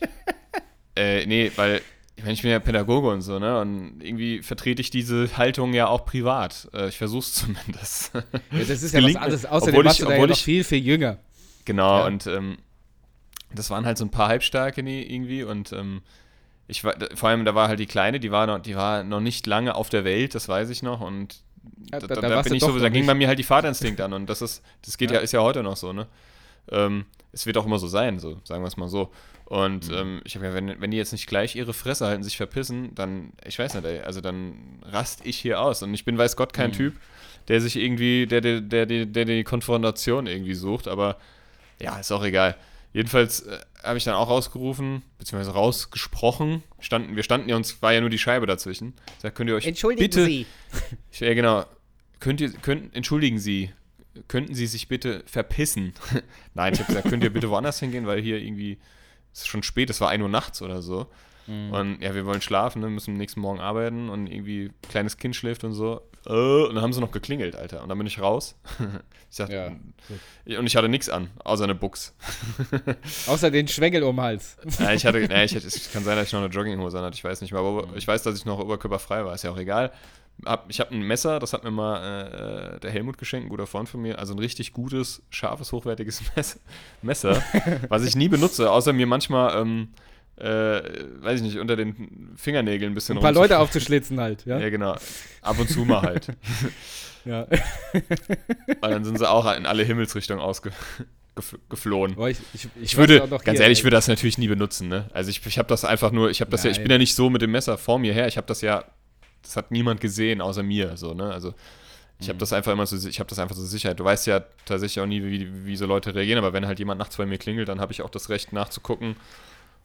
[0.96, 1.82] Äh, nee, weil
[2.16, 3.60] ich, meine, ich bin ja Pädagoge und so, ne?
[3.60, 6.70] Und irgendwie vertrete ich diese Haltung ja auch privat.
[6.74, 8.12] Äh, ich versuche es zumindest.
[8.14, 9.46] Ja, das ist ja was anderes.
[9.46, 11.18] Außerdem warst ich, du da ja noch viel, viel jünger.
[11.66, 12.06] Genau, ja.
[12.08, 12.58] und ähm,
[13.54, 16.02] das waren halt so ein paar Halbstarke irgendwie und ähm,
[16.68, 19.20] ich war, vor allem da war halt die Kleine, die war noch, die war noch
[19.20, 21.43] nicht lange auf der Welt, das weiß ich noch und
[21.92, 24.14] ja, da, da, da, bin ich so, da ging bei mir halt die Vaterinstinkt an
[24.14, 26.08] und das ist, das geht ja, ja ist ja heute noch so, ne?
[26.72, 29.12] Ähm, es wird auch immer so sein, so, sagen wir es mal so.
[29.46, 29.96] Und mhm.
[29.96, 32.96] ähm, ich habe ja, wenn, wenn die jetzt nicht gleich ihre Fresse halten, sich verpissen,
[32.96, 35.84] dann, ich weiß nicht, ey, also dann rast ich hier aus.
[35.84, 36.76] Und ich bin, weiß Gott, kein mhm.
[36.76, 36.96] Typ,
[37.50, 41.18] der sich irgendwie, der, der, der, der, der die Konfrontation irgendwie sucht, aber
[41.82, 42.56] ja, ist auch egal.
[42.94, 46.64] Jedenfalls äh, habe ich dann auch rausgerufen, beziehungsweise rausgesprochen.
[46.80, 48.94] Standen, wir standen ja, uns war ja nur die Scheibe dazwischen.
[49.18, 50.46] Sag, könnt ihr euch Entschuldigen bitte, Sie.
[51.12, 51.66] Ich, ja, genau.
[52.20, 53.72] Könnt ihr, könnt, entschuldigen Sie,
[54.28, 55.94] könnten Sie sich bitte verpissen?
[56.54, 58.78] Nein, ich habe gesagt, könnt ihr bitte woanders hingehen, weil hier irgendwie,
[59.34, 61.08] es ist schon spät, es war 1 Uhr nachts oder so.
[61.48, 61.74] Mhm.
[61.74, 65.18] Und ja, wir wollen schlafen, ne, müssen am nächsten Morgen arbeiten und irgendwie ein kleines
[65.18, 66.02] Kind schläft und so.
[66.26, 67.84] Äh, und dann haben sie noch geklingelt, Alter.
[67.84, 68.56] Und dann bin ich raus.
[69.30, 69.68] ich sag, Ja.
[70.58, 72.16] und ich hatte nichts an, außer eine Buchs.
[73.28, 74.58] Außer den Schwengel um den Hals.
[74.80, 77.24] ja, ich hatte, ja, ich es kann sein, dass ich noch eine Jogginghose hatte, ich
[77.24, 79.92] weiß nicht mehr, aber ich weiß, dass ich noch oberkörperfrei war, ist ja auch egal.
[80.46, 83.68] Hab, ich habe ein Messer, das hat mir mal äh, der Helmut geschenkt, ein guter
[83.68, 86.60] Freund von mir, also ein richtig gutes, scharfes, hochwertiges Mess
[87.02, 87.42] Messer,
[87.90, 89.90] was ich nie benutze, außer mir manchmal, ähm,
[90.38, 90.46] äh,
[91.22, 94.60] weiß ich nicht, unter den Fingernägeln ein bisschen Ein paar Leute aufzuschlitzen halt, ja?
[94.60, 94.96] Ja, genau.
[95.42, 96.28] Ab und zu mal halt.
[97.26, 97.48] Ja.
[98.82, 102.16] Weil dann sind sie auch in alle Himmelsrichtungen ausgeflohen.
[102.16, 105.10] Boah, ich, ich, Ich würde, ganz hier, ehrlich, ich würde das natürlich nie benutzen, ne?
[105.14, 106.84] Also ich, ich habe das einfach nur, ich habe das ja, ich Nein.
[106.84, 108.84] bin ja nicht so mit dem Messer vor mir her, ich habe das ja,
[109.42, 111.32] das hat niemand gesehen, außer mir, so, ne?
[111.32, 111.54] Also
[112.20, 112.32] ich Mhm.
[112.32, 114.00] habe das einfach immer so, ich habe das einfach zur Sicherheit.
[114.00, 117.00] Du weißt ja tatsächlich auch nie, wie, wie so Leute reagieren, aber wenn halt jemand
[117.00, 119.16] nachts bei mir klingelt, dann habe ich auch das Recht nachzugucken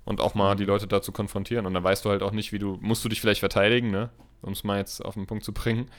[0.05, 0.65] und auch mal die.
[0.65, 1.67] Leute dazu konfrontieren.
[1.67, 4.11] Und dann weißt du halt auch nicht, wie du, musst du dich vielleicht verteidigen, ne?
[4.43, 5.91] Um es mal jetzt auf den Punkt zu bringen.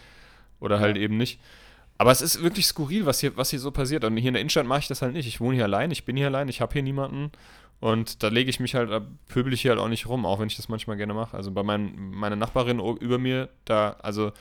[0.60, 1.40] Oder halt eben nicht.
[1.98, 4.04] Aber es ist wirklich skurril, was hier, was hier so passiert.
[4.06, 5.28] Und hier in der Innenstadt mache ich das halt nicht.
[5.28, 7.32] Ich wohne hier allein, ich bin hier allein, ich habe hier niemanden.
[7.82, 10.40] Und da lege ich mich halt, da pöbel ich hier halt auch nicht rum, auch
[10.40, 11.36] wenn ich das manchmal gerne mache.
[11.36, 14.32] Also bei meinen, meiner Nachbarin über mir, da, also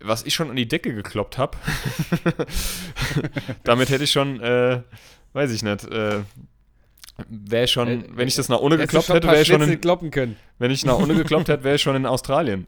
[0.00, 1.56] was ich schon an die Decke gekloppt habe,
[3.64, 4.82] damit hätte ich schon, äh,
[5.32, 6.20] weiß ich nicht, äh,
[7.28, 9.80] wäre schon, Äh, wenn ich das nach ohne Hättest gekloppt hätte, wäre ich schon in,
[9.80, 10.36] kloppen können.
[10.58, 12.66] wenn ich nach ohne gekloppt hätte, wäre ich schon in Australien.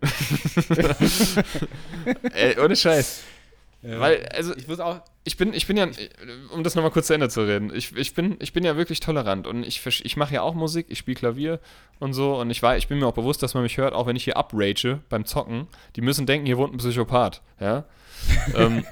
[2.32, 3.22] Ey, ohne Scheiß.
[3.82, 4.00] Ja.
[4.00, 5.00] Weil, also, ich muss auch.
[5.24, 5.86] ich bin, ich bin ja,
[6.52, 9.00] um das nochmal kurz zu Ende zu reden, ich, ich, bin, ich bin ja wirklich
[9.00, 11.60] tolerant und ich, ich mache ja auch Musik, ich spiele Klavier
[12.00, 14.06] und so und ich, war, ich bin mir auch bewusst, dass man mich hört, auch
[14.06, 15.68] wenn ich hier uprage beim Zocken.
[15.94, 17.84] Die müssen denken, hier wohnt ein Psychopath, ja.
[18.56, 18.84] ähm,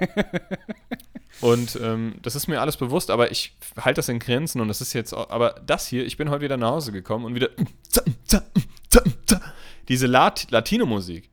[1.41, 4.81] und ähm, das ist mir alles bewusst, aber ich halte das in Grenzen und das
[4.81, 7.51] ist jetzt, auch, aber das hier, ich bin heute wieder nach Hause gekommen und wieder
[9.89, 11.31] diese Lat Latino-Musik.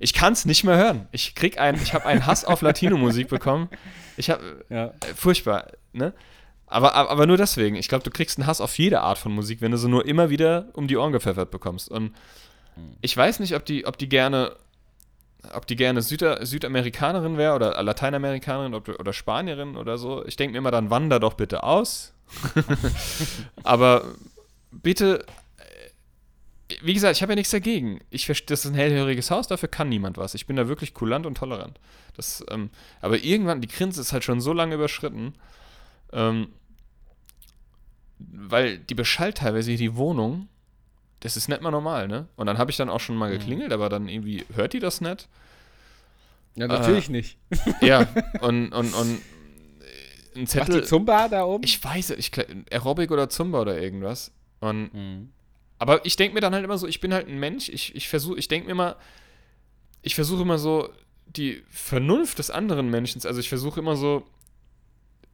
[0.00, 1.08] Ich kann es nicht mehr hören.
[1.10, 3.68] Ich krieg einen, ich habe einen Hass auf Latino-Musik bekommen.
[4.16, 4.86] Ich habe Ja.
[4.86, 6.12] äh, furchtbar, ne?
[6.66, 7.76] Aber, aber, nur deswegen.
[7.76, 10.04] Ich glaube, du kriegst einen Hass auf jede Art von Musik, wenn du sie nur
[10.04, 11.88] immer wieder um die Ohren gepfeffert bekommst.
[11.88, 12.14] Und
[13.00, 14.54] ich weiß nicht, ob die, ob die gerne,
[15.54, 20.24] ob die gerne Süda Südamerikanerin wäre oder Lateinamerikanerin oder Spanierin oder so.
[20.26, 22.12] Ich denke mir immer, dann wander doch bitte aus.
[23.62, 24.04] aber
[24.70, 25.24] bitte,
[25.58, 28.00] äh, wie gesagt, ich habe ja nichts dagegen.
[28.10, 30.34] Ich das ist ein hellhöriges Haus, dafür kann niemand was.
[30.34, 31.78] Ich bin da wirklich kulant und tolerant.
[32.16, 32.70] Das, ähm,
[33.00, 35.34] aber irgendwann, die Grenze ist halt schon so lange überschritten,
[36.12, 36.48] ähm,
[38.18, 40.48] weil die beschallt teilweise die Wohnung.
[41.20, 42.28] Das ist nicht mal normal, ne?
[42.36, 43.38] Und dann habe ich dann auch schon mal Mhm.
[43.38, 45.28] geklingelt, aber dann irgendwie hört die das nicht.
[46.54, 47.38] Ja, natürlich nicht.
[47.80, 48.06] Ja,
[48.40, 50.80] und, und, und äh, ein Macht Zettel.
[50.82, 51.64] die Zumba da oben?
[51.64, 52.30] Ich weiß es,
[52.70, 54.32] Aerobic oder Zumba oder irgendwas.
[54.60, 55.30] Und Mhm.
[55.78, 58.08] aber ich denke mir dann halt immer so, ich bin halt ein Mensch, ich, ich
[58.08, 58.96] versuche, ich denke mir immer,
[60.02, 60.88] ich versuche immer so
[61.26, 64.24] die Vernunft des anderen Menschen, also ich versuche immer so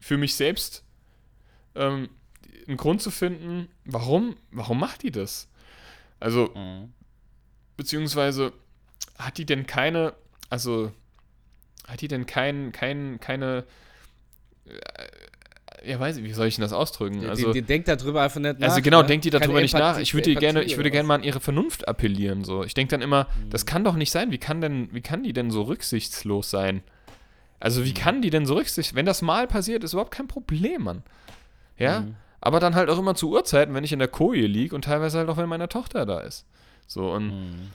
[0.00, 0.82] für mich selbst
[1.74, 2.08] ähm,
[2.66, 5.48] einen Grund zu finden, warum, warum macht die das?
[6.24, 6.92] Also, Mhm.
[7.76, 8.52] beziehungsweise
[9.18, 10.14] hat die denn keine,
[10.50, 10.90] also
[11.86, 13.64] hat die denn kein, kein, keine,
[14.66, 17.20] äh, ja weiß ich, wie soll ich denn das ausdrücken?
[17.20, 18.68] Die, Also, die, die denkt darüber einfach nicht nach.
[18.70, 19.06] also genau, ne?
[19.08, 19.98] denkt die darüber Keine nicht Empathie- nach.
[19.98, 22.42] Ich würde gerne, ich würde gerne mal an ihre Vernunft appellieren.
[22.44, 23.50] So, ich denke dann immer, Mhm.
[23.50, 24.30] das kann doch nicht sein.
[24.30, 26.82] Wie kann denn, wie kann die denn so rücksichtslos sein?
[27.60, 27.94] Also wie Mhm.
[27.94, 28.94] kann die denn so rücksichtslos?
[28.96, 31.02] Wenn das mal passiert, ist überhaupt kein Problem, Mann.
[31.76, 32.16] Ja, Mhm.
[32.44, 35.18] Aber dann halt auch immer zu Uhrzeiten, wenn ich in der Koje liege und teilweise
[35.18, 36.44] halt auch, wenn meine Tochter da ist.
[36.86, 37.70] So und Mhm.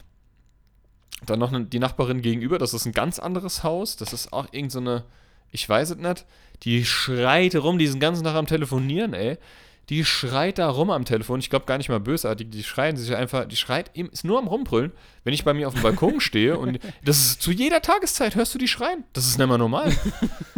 [1.25, 3.95] dann noch ne- die Nachbarin gegenüber, das ist ein ganz anderes Haus.
[3.97, 5.03] Das ist auch irgend so eine,
[5.51, 6.25] ich weiß es nicht,
[6.63, 9.37] die schreit rum, die ist den ganzen Tag am Telefonieren, ey.
[9.89, 11.39] Die schreit da rum am Telefon.
[11.39, 12.51] Ich glaube gar nicht mal bösartig.
[12.51, 14.91] Die schreien sich einfach, die schreit, ist nur am Rumbrüllen.
[15.23, 18.53] Wenn ich bei mir auf dem Balkon stehe und das ist zu jeder Tageszeit hörst
[18.53, 19.03] du die schreien.
[19.13, 19.91] Das ist nicht mal normal.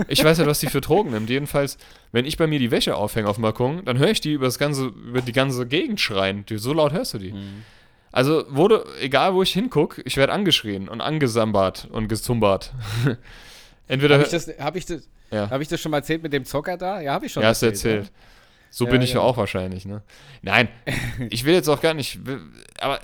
[0.09, 1.29] Ich weiß ja, was die für Drogen nimmt.
[1.29, 1.77] Jedenfalls,
[2.11, 4.45] wenn ich bei mir die Wäsche aufhänge auf dem Balkon, dann höre ich die über
[4.45, 6.45] das ganze, über die ganze Gegend schreien.
[6.47, 7.31] Die, so laut hörst du die.
[7.31, 7.63] Mhm.
[8.11, 12.73] Also wurde, egal wo ich hingucke, ich werde angeschrien und angesambart und gezumbart.
[13.87, 14.15] Entweder.
[14.15, 16.43] Habe ich, das, hab ich, das, ja, hab ich das schon mal erzählt mit dem
[16.43, 16.99] Zocker da?
[16.99, 17.99] Ja, habe ich schon ja, hast du erzählt.
[17.99, 18.13] erzählt.
[18.71, 19.27] So Ja, bin ich ja genau.
[19.27, 20.01] auch wahrscheinlich, ne?
[20.41, 20.69] Nein,
[21.29, 22.19] ich will jetzt auch gar nicht.
[22.79, 22.99] Aber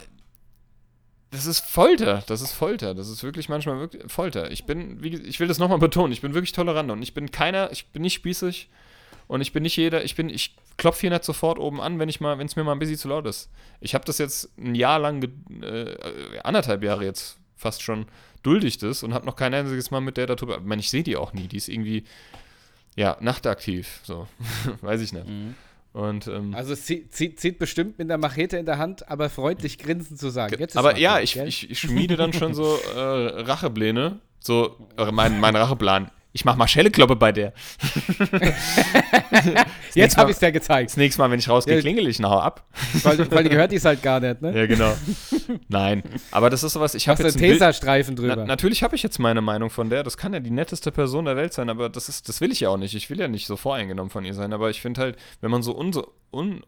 [1.29, 4.49] das ist Folter, das ist Folter, das ist wirklich manchmal wirklich Folter.
[4.49, 7.31] Ich bin, wie, ich will das nochmal betonen, ich bin wirklich tolerant und ich bin
[7.31, 8.69] keiner, ich bin nicht spießig
[9.27, 12.07] und ich bin nicht jeder, ich bin, ich klopfe hier nicht sofort oben an, wenn
[12.07, 13.49] ich mal, wenn es mir mal ein bisschen zu laut ist.
[13.81, 15.21] Ich habe das jetzt ein Jahr lang,
[15.61, 15.97] äh,
[16.43, 18.05] anderthalb Jahre jetzt fast schon
[18.41, 21.03] duldig das und habe noch kein einziges Mal mit der darüber, ich meine, ich sehe
[21.03, 22.05] die auch nie, die ist irgendwie,
[22.97, 24.27] ja, nachtaktiv, so,
[24.81, 25.27] weiß ich nicht.
[25.27, 25.55] Mhm.
[25.93, 29.77] Und, ähm, also es zieht, zieht, bestimmt mit der Machete in der Hand, aber freundlich
[29.77, 30.67] grinsen zu sagen.
[30.75, 34.19] aber ja, ich, ich, ich, schmiede dann schon so äh, Rachepläne.
[34.39, 36.11] So, äh, mein, mein Racheplan.
[36.33, 37.53] Ich mach mal Schellekloppe bei der.
[39.95, 40.91] Jetzt habe ich es dir gezeigt.
[40.91, 42.67] Das nächste Mal, wenn ich rausgehe, klingel ich nachher ab.
[43.03, 44.55] weil, weil die gehört dies halt gar nicht, ne?
[44.55, 44.93] Ja, genau.
[45.67, 48.35] Nein, aber das ist sowas, ich habe jetzt einen Tesastreifen drüber.
[48.35, 50.03] Na, natürlich habe ich jetzt meine Meinung von der.
[50.03, 52.59] Das kann ja die netteste Person der Welt sein, aber das ist, das will ich
[52.59, 52.93] ja auch nicht.
[52.93, 55.63] Ich will ja nicht so voreingenommen von ihr sein, aber ich finde halt, wenn man
[55.63, 55.91] so un,
[56.31, 56.61] un,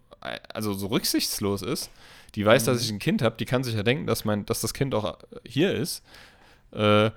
[0.54, 1.92] also so rücksichtslos ist,
[2.36, 2.72] die weiß, mhm.
[2.72, 4.96] dass ich ein Kind habe, die kann sich ja denken, dass mein, dass das Kind
[4.96, 6.04] auch hier ist.
[6.72, 7.12] Äh,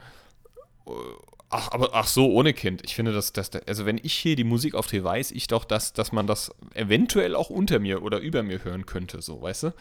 [1.55, 2.80] Ach, aber ach so, ohne Kind.
[2.82, 5.92] Ich finde, dass, dass also wenn ich hier die Musik aufdrehe, weiß ich doch, dass,
[5.92, 9.74] dass man das eventuell auch unter mir oder über mir hören könnte, so, weißt du?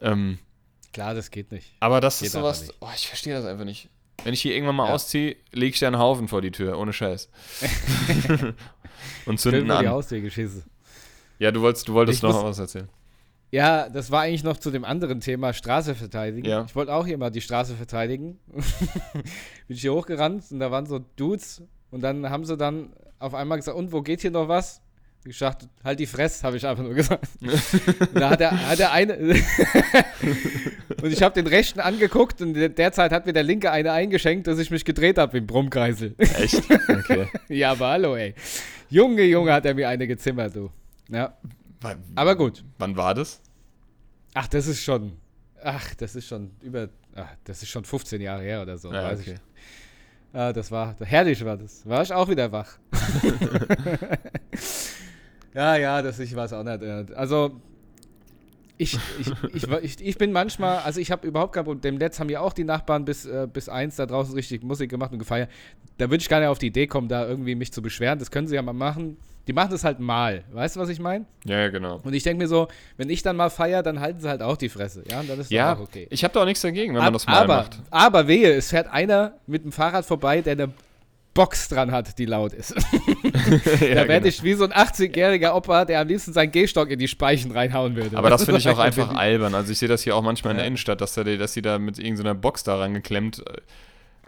[0.00, 0.38] Ähm,
[0.92, 1.74] Klar, das geht nicht.
[1.80, 3.88] Aber das geht ist sowas, oh, ich verstehe das einfach nicht.
[4.22, 4.94] Wenn ich hier irgendwann mal ja.
[4.94, 7.28] ausziehe, lege ich dir einen Haufen vor die Tür, ohne Scheiß.
[9.26, 9.82] Und zünden an.
[9.82, 10.62] die Haustür geschissen.
[11.40, 12.88] Ja, du wolltest, du wolltest ich noch muss, was erzählen.
[13.52, 16.48] Ja, das war eigentlich noch zu dem anderen Thema, Straße verteidigen.
[16.48, 16.64] Ja.
[16.66, 18.38] Ich wollte auch hier mal die Straße verteidigen.
[18.52, 23.34] Bin ich hier hochgerannt und da waren so Dudes und dann haben sie dann auf
[23.34, 24.80] einmal gesagt, und wo geht hier noch was?
[25.24, 27.28] Ich gesagt, halt die Fresse, habe ich einfach nur gesagt.
[28.14, 29.16] da hat er, hat er eine.
[31.02, 34.58] und ich habe den rechten angeguckt und derzeit hat mir der linke eine eingeschenkt, dass
[34.58, 36.14] ich mich gedreht habe im Brummkreisel.
[36.16, 36.62] Echt?
[36.88, 37.26] Okay.
[37.48, 38.34] ja, aber hallo, ey.
[38.88, 40.70] Junge, Junge, hat er mir eine gezimmert, du.
[41.10, 41.36] Ja.
[42.14, 42.64] Aber gut.
[42.78, 43.40] Wann war das?
[44.34, 45.18] Ach, das ist schon.
[45.62, 46.88] Ach, das ist schon über.
[47.14, 48.92] Ach, das ist schon 15 Jahre her oder so.
[48.92, 49.34] Ja, weiß okay.
[49.34, 49.40] ich.
[50.32, 50.94] Ah, das war.
[51.00, 51.86] Herrlich war das.
[51.86, 52.78] War ich auch wieder wach.
[55.54, 56.82] ja, ja, das ich weiß auch nicht.
[57.14, 57.60] Also.
[58.80, 61.82] Ich, ich, ich, ich, ich bin manchmal, also ich habe überhaupt kein Problem.
[61.82, 64.88] Dem Netz haben ja auch die Nachbarn bis, äh, bis eins da draußen richtig Musik
[64.88, 65.50] gemacht und gefeiert.
[65.98, 68.18] Da würde ich gar nicht auf die Idee kommen, da irgendwie mich zu beschweren.
[68.18, 69.18] Das können sie ja mal machen.
[69.46, 70.44] Die machen das halt mal.
[70.52, 71.26] Weißt du, was ich meine?
[71.44, 72.00] Ja, ja, genau.
[72.02, 74.56] Und ich denke mir so, wenn ich dann mal feiere, dann halten sie halt auch
[74.56, 75.04] die Fresse.
[75.10, 76.06] Ja, und dann ist ja, auch okay.
[76.08, 77.78] Ich habe da auch nichts dagegen, wenn man das mal aber, macht.
[77.90, 80.72] Aber wehe, es fährt einer mit dem Fahrrad vorbei, der eine
[81.34, 82.74] Box dran hat, die laut ist.
[82.74, 84.26] ja, da werde genau.
[84.26, 87.94] ich wie so ein 80-jähriger Opa, der am liebsten seinen Gehstock in die Speichen reinhauen
[87.94, 88.16] würde.
[88.16, 89.54] Aber das finde ich auch einfach albern.
[89.54, 91.78] Also ich sehe das hier auch manchmal in der Innenstadt, dass, der, dass die da
[91.78, 93.42] mit irgendeiner Box da rangeklemmt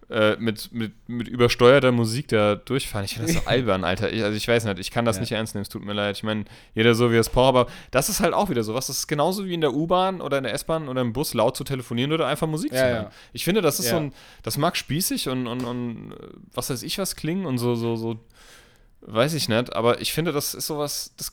[0.09, 3.05] äh, äh, mit, mit, mit übersteuerter Musik da durchfahren.
[3.05, 4.13] Ich finde das so albern, Alter.
[4.13, 5.21] Ich, also ich weiß nicht, ich kann das ja.
[5.21, 6.17] nicht ernst nehmen, es tut mir leid.
[6.17, 6.45] Ich meine,
[6.75, 8.87] jeder so wie es braucht, aber das ist halt auch wieder sowas.
[8.87, 11.57] Das ist genauso wie in der U-Bahn oder in der S-Bahn oder im Bus laut
[11.57, 13.05] zu telefonieren oder einfach Musik ja, zu hören.
[13.05, 13.11] Ja.
[13.33, 16.15] Ich finde, das ist so ein, das mag spießig und, und, und
[16.53, 18.19] was weiß ich was klingen und so, so, so,
[19.01, 21.31] weiß ich nicht, aber ich finde, das ist sowas, das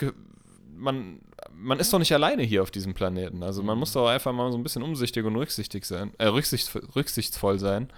[0.75, 1.19] man,
[1.53, 3.43] man ist doch nicht alleine hier auf diesem Planeten.
[3.43, 6.71] Also man muss doch einfach mal so ein bisschen umsichtig und rücksichtig sein, äh, rücksicht,
[6.95, 7.89] rücksichtsvoll sein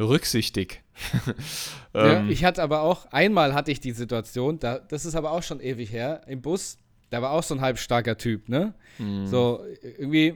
[0.00, 0.82] rücksichtig.
[1.94, 5.32] ja, ähm, ich hatte aber auch, einmal hatte ich die Situation, da, das ist aber
[5.32, 6.78] auch schon ewig her, im Bus,
[7.10, 8.74] da war auch so ein halbstarker Typ, ne?
[8.98, 9.26] Mm.
[9.26, 10.34] So, irgendwie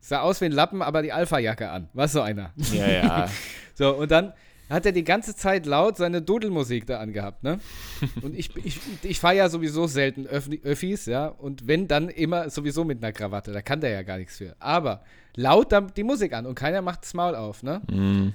[0.00, 1.88] sah aus wie ein Lappen, aber die Alpha-Jacke an.
[1.92, 2.52] Was so einer.
[2.72, 3.30] Ja, ja.
[3.74, 4.32] so, und dann
[4.70, 7.60] hat er die ganze Zeit laut seine Dudelmusik da angehabt, ne?
[8.22, 11.28] Und ich, ich, ich fahre ja sowieso selten Öff Öffis, ja?
[11.28, 13.52] Und wenn, dann immer sowieso mit einer Krawatte.
[13.52, 14.56] Da kann der ja gar nichts für.
[14.58, 15.02] Aber
[15.36, 17.80] laut die Musik an und keiner macht das Maul auf, ne?
[17.88, 18.34] Mm.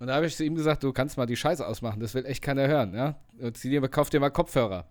[0.00, 2.24] Und da habe ich zu ihm gesagt, du kannst mal die Scheiße ausmachen, das will
[2.24, 3.16] echt keiner hören, ja.
[3.38, 4.86] Und zieh dir, kauf dir mal Kopfhörer.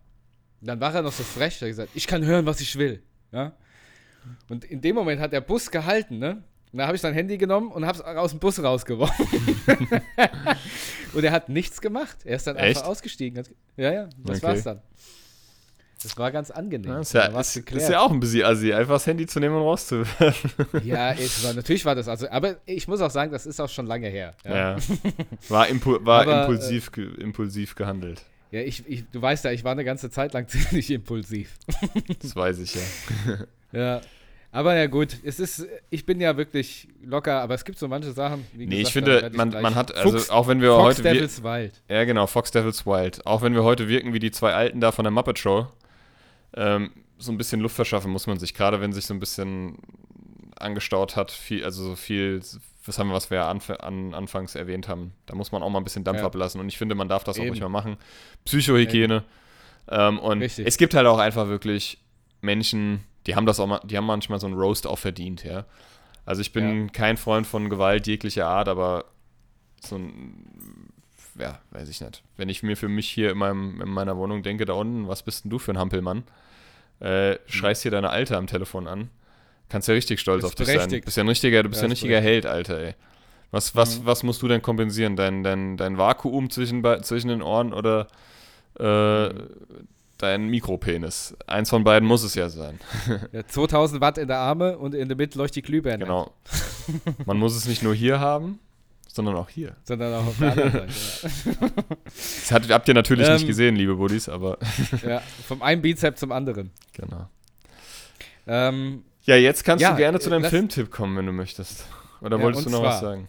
[0.62, 3.02] Und dann war er noch so frech, hat gesagt, ich kann hören, was ich will,
[3.32, 3.54] ja.
[4.50, 6.44] Und in dem Moment hat der Bus gehalten, ne?
[6.72, 9.26] Und da habe ich sein Handy genommen und habe es aus dem Bus rausgeworfen.
[11.14, 12.20] und er hat nichts gemacht.
[12.24, 12.78] Er ist dann Echt?
[12.78, 13.44] einfach ausgestiegen.
[13.76, 14.48] Ja, ja, das okay.
[14.48, 14.82] war's dann.
[16.02, 16.92] Das war ganz angenehm.
[16.92, 19.56] Ja, ist, ja, ist, ist, ja auch ein bisschen assi, einfach das Handy zu nehmen
[19.56, 20.52] und rauszuwerfen.
[20.86, 22.30] ja, war, natürlich war das also.
[22.30, 24.34] Aber ich muss auch sagen, das ist auch schon lange her.
[24.46, 24.56] Ja.
[24.56, 24.78] ja.
[25.50, 28.24] War, impu war aber, impulsiv, äh, impulsiv gehandelt.
[28.52, 31.54] Ja, ich, ich, du weißt ja, ich war eine ganze Zeit lang ziemlich impulsiv.
[32.22, 32.82] das weiß ich ja.
[33.72, 34.02] ja.
[34.52, 38.14] Aber ja gut, es ist, ich bin ja wirklich locker, aber es gibt so manche
[38.14, 38.48] Sachen.
[38.54, 41.04] Wie nee, gesagt, ich finde, man, man hat, also Fuchs, auch wenn wir Fox heute.
[41.04, 41.74] Fox Devils Wild.
[41.88, 43.24] Ja, genau, Fox Devils Wild.
[43.28, 45.68] Auch wenn wir heute wirken wie die zwei Alten da von der Muppet Show,
[46.54, 49.78] ähm, so ein bisschen Luft verschaffen muss man sich, gerade wenn sich so ein bisschen
[50.58, 52.42] angestaut hat, viel, also so viel,
[52.86, 55.70] was haben wir, was wir ja anf an, anfangs erwähnt haben, da muss man auch
[55.70, 56.26] mal ein bisschen Dampf ja.
[56.26, 57.48] ablassen und ich finde, man darf das Eben.
[57.48, 57.98] auch nicht mal machen.
[58.46, 59.24] Psychohygiene.
[59.90, 60.68] Ähm, und Richtig.
[60.68, 62.00] es gibt halt auch einfach wirklich
[62.42, 65.66] Menschen, die haben das auch mal, die haben manchmal so einen Roast auch verdient, ja.
[66.26, 66.88] Also ich bin ja.
[66.92, 69.06] kein Freund von Gewalt jeglicher Art, aber
[69.82, 70.94] so ein,
[71.40, 72.24] ja, weiß ich nicht.
[72.38, 75.24] Wenn ich mir für mich hier in, meinem, in meiner Wohnung denke, da unten, was
[75.24, 76.24] bist denn du für ein Hampelmann?
[77.00, 79.10] Äh, schreist hier deine Alte am Telefon an.
[79.70, 80.90] Kannst ja richtig stolz auf dich sein.
[80.90, 82.96] Du bist ja ein richtiger, du bist ja, ein richtiger Held, Alter, ey.
[83.52, 84.06] Was, was, mhm.
[84.06, 85.16] was musst du denn kompensieren?
[85.16, 88.08] Dein, dein, dein Vakuum zwischen, zwischen den Ohren oder
[88.80, 89.34] äh,
[90.18, 91.36] dein Mikropenis?
[91.48, 92.80] Eins von beiden muss es ja sein.
[93.32, 96.06] Ja, 2000 Watt in der Arme und in der Mitte leuchtet die Glühbirne.
[96.06, 96.34] Genau.
[97.26, 98.60] Man muss es nicht nur hier haben,
[99.12, 99.76] sondern auch hier.
[99.84, 101.68] Sondern auch auf der anderen Seite, ja.
[102.06, 104.58] Das hat, habt ihr natürlich ähm, nicht gesehen, liebe Buddies, aber.
[105.06, 106.72] ja, vom einen Bizeps zum anderen.
[106.94, 107.30] Genau.
[108.48, 111.86] Ähm, ja, jetzt kannst ja, du gerne zu deinem Filmtipp kommen, wenn du möchtest.
[112.22, 113.28] Oder ja, wolltest du noch zwar, was sagen?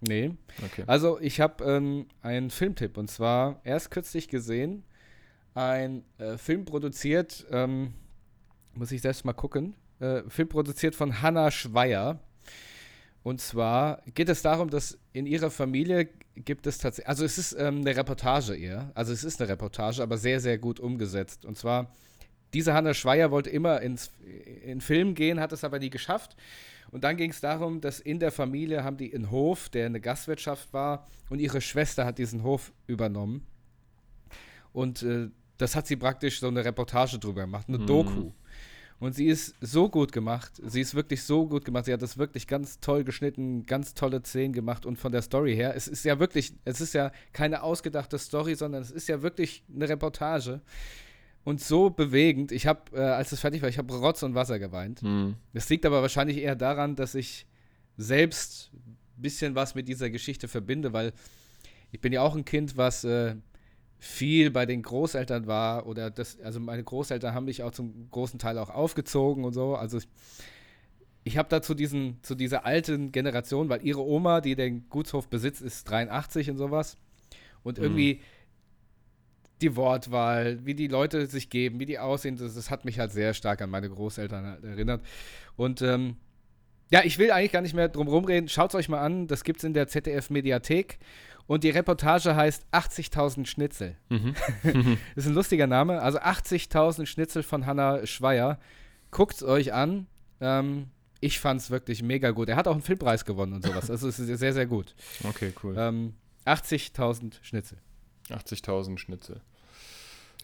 [0.00, 0.32] Nee.
[0.64, 0.84] Okay.
[0.86, 4.84] Also, ich habe ähm, einen Filmtipp und zwar erst kürzlich gesehen.
[5.54, 7.94] Ein äh, Film produziert, ähm,
[8.74, 9.74] muss ich selbst mal gucken.
[10.00, 12.20] Äh, Film produziert von Hannah Schweier.
[13.26, 17.56] Und zwar geht es darum, dass in ihrer Familie gibt es tatsächlich, also es ist
[17.58, 21.44] ähm, eine Reportage eher, also es ist eine Reportage, aber sehr, sehr gut umgesetzt.
[21.44, 21.92] Und zwar,
[22.54, 24.12] diese Hannah Schweier wollte immer ins,
[24.64, 26.36] in Film gehen, hat es aber nie geschafft.
[26.92, 30.00] Und dann ging es darum, dass in der Familie haben die einen Hof, der eine
[30.00, 33.44] Gastwirtschaft war, und ihre Schwester hat diesen Hof übernommen.
[34.72, 37.86] Und äh, das hat sie praktisch so eine Reportage drüber gemacht, eine mhm.
[37.88, 38.30] Doku.
[38.98, 40.52] Und sie ist so gut gemacht.
[40.64, 41.84] Sie ist wirklich so gut gemacht.
[41.84, 44.86] Sie hat das wirklich ganz toll geschnitten, ganz tolle Szenen gemacht.
[44.86, 48.54] Und von der Story her, es ist ja wirklich, es ist ja keine ausgedachte Story,
[48.54, 50.62] sondern es ist ja wirklich eine Reportage.
[51.44, 52.52] Und so bewegend.
[52.52, 55.02] Ich habe, äh, als es fertig war, ich habe Rotz und Wasser geweint.
[55.02, 55.36] Mhm.
[55.52, 57.46] Das liegt aber wahrscheinlich eher daran, dass ich
[57.98, 61.12] selbst ein bisschen was mit dieser Geschichte verbinde, weil
[61.92, 63.36] ich bin ja auch ein Kind, was äh,
[63.98, 68.38] viel bei den Großeltern war oder das, also meine Großeltern haben mich auch zum großen
[68.38, 69.74] Teil auch aufgezogen und so.
[69.74, 70.08] Also ich,
[71.24, 75.28] ich habe da zu, diesen, zu dieser alten Generation, weil ihre Oma, die den Gutshof
[75.28, 76.96] besitzt, ist 83 und sowas.
[77.62, 77.84] Und mhm.
[77.84, 78.20] irgendwie
[79.62, 83.12] die Wortwahl, wie die Leute sich geben, wie die aussehen, das, das hat mich halt
[83.12, 85.02] sehr stark an meine Großeltern halt erinnert.
[85.56, 86.16] Und ähm,
[86.90, 88.48] ja, ich will eigentlich gar nicht mehr drum rumreden.
[88.48, 90.98] Schaut es euch mal an, das gibt es in der ZDF-Mediathek.
[91.46, 93.96] Und die Reportage heißt 80.000 Schnitzel.
[94.08, 94.34] Mhm.
[95.14, 96.02] ist ein lustiger Name.
[96.02, 98.58] Also 80.000 Schnitzel von Hannah Schweier.
[99.10, 100.06] Guckt es euch an.
[100.40, 100.90] Ähm,
[101.20, 102.48] ich fand es wirklich mega gut.
[102.48, 103.90] Er hat auch einen Filmpreis gewonnen und sowas.
[103.90, 104.94] Also es ist sehr, sehr gut.
[105.24, 105.74] Okay, cool.
[105.78, 106.14] Ähm,
[106.46, 107.78] 80.000 Schnitzel.
[108.28, 109.40] 80.000 Schnitzel.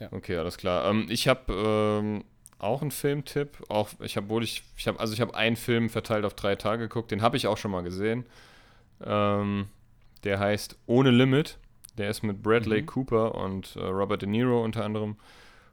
[0.01, 0.09] Ja.
[0.13, 0.89] Okay, alles klar.
[0.89, 2.25] Ähm, ich habe ähm,
[2.59, 3.63] auch einen Filmtipp.
[3.69, 6.57] Auch ich habe wohl ich, ich habe also ich habe einen Film verteilt auf drei
[6.57, 7.11] Tage geguckt.
[7.11, 8.25] Den habe ich auch schon mal gesehen.
[9.05, 9.67] Ähm,
[10.25, 11.59] der heißt Ohne Limit.
[11.99, 12.87] Der ist mit Bradley mhm.
[12.87, 15.17] Cooper und äh, Robert De Niro unter anderem.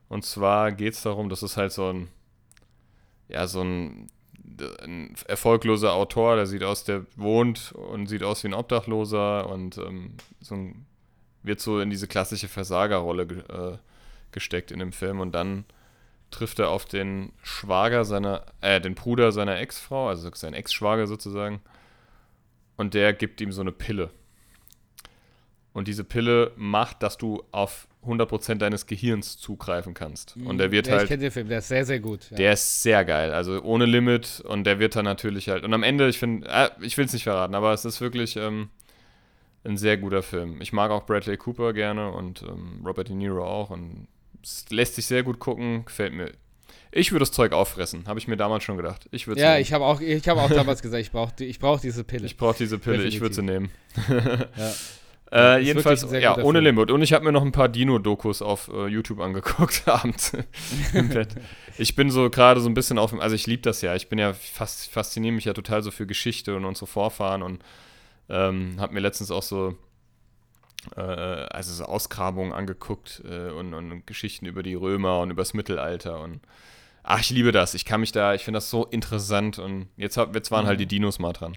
[0.10, 2.10] Und zwar geht es darum, dass es halt so ein,
[3.30, 4.08] ja, so ein,
[4.82, 9.78] ein, erfolgloser Autor, der sieht aus, der wohnt und sieht aus wie ein Obdachloser und
[9.78, 10.86] ähm, so ein,
[11.44, 13.78] wird so in diese klassische Versagerrolle ge äh,
[14.32, 15.66] gesteckt in dem Film und dann
[16.32, 21.62] trifft er auf den Schwager seiner, äh, den Bruder seiner Ex-Frau, also sein Ex-Schwager sozusagen,
[22.78, 24.12] und der gibt ihm so eine Pille.
[25.74, 30.36] Und diese Pille macht, dass du auf 100% deines Gehirns zugreifen kannst.
[30.38, 31.04] Und der wird ja, halt.
[31.04, 32.32] Ich kenne den Film, der ist sehr, sehr gut.
[32.32, 32.38] Ja.
[32.38, 33.34] Der ist sehr geil.
[33.34, 34.42] Also ohne Limit.
[34.48, 35.64] Und der wird dann natürlich halt.
[35.64, 38.36] Und am Ende, ich finde, äh, ich will es nicht verraten, aber es ist wirklich
[38.38, 38.70] ähm,
[39.64, 40.62] ein sehr guter Film.
[40.62, 43.70] Ich mag auch Bradley Cooper gerne und ähm, Robert De Niro auch.
[43.70, 44.08] Und
[44.42, 45.84] es lässt sich sehr gut gucken.
[45.86, 46.32] Gefällt mir.
[46.92, 49.08] Ich würde das Zeug auffressen, habe ich mir damals schon gedacht.
[49.12, 49.62] Ich ja, nehmen.
[49.62, 52.26] ich habe auch, hab auch damals gesagt, ich brauche ich brauch diese Pille.
[52.26, 53.16] Ich brauche diese Pille, Definitiv.
[53.16, 53.70] ich würde sie nehmen.
[54.58, 54.74] ja.
[55.32, 56.90] Äh, jedenfalls, ja, ohne Limit.
[56.90, 60.36] Und ich habe mir noch ein paar Dino-Dokus auf äh, YouTube angeguckt abends
[60.94, 61.36] im Bett.
[61.78, 63.96] Ich bin so gerade so ein bisschen auf, also ich liebe das ja.
[63.96, 67.64] Ich bin ja fast, fasziniere mich ja total so für Geschichte und unsere Vorfahren und
[68.28, 69.76] ähm, habe mir letztens auch so,
[70.96, 75.54] äh, also so Ausgrabungen angeguckt äh, und, und Geschichten über die Römer und über das
[75.54, 76.42] Mittelalter und
[77.04, 77.76] ach, ich liebe das.
[77.76, 80.86] Ich kann mich da, ich finde das so interessant und jetzt, jetzt waren halt die
[80.86, 81.56] Dinos mal dran.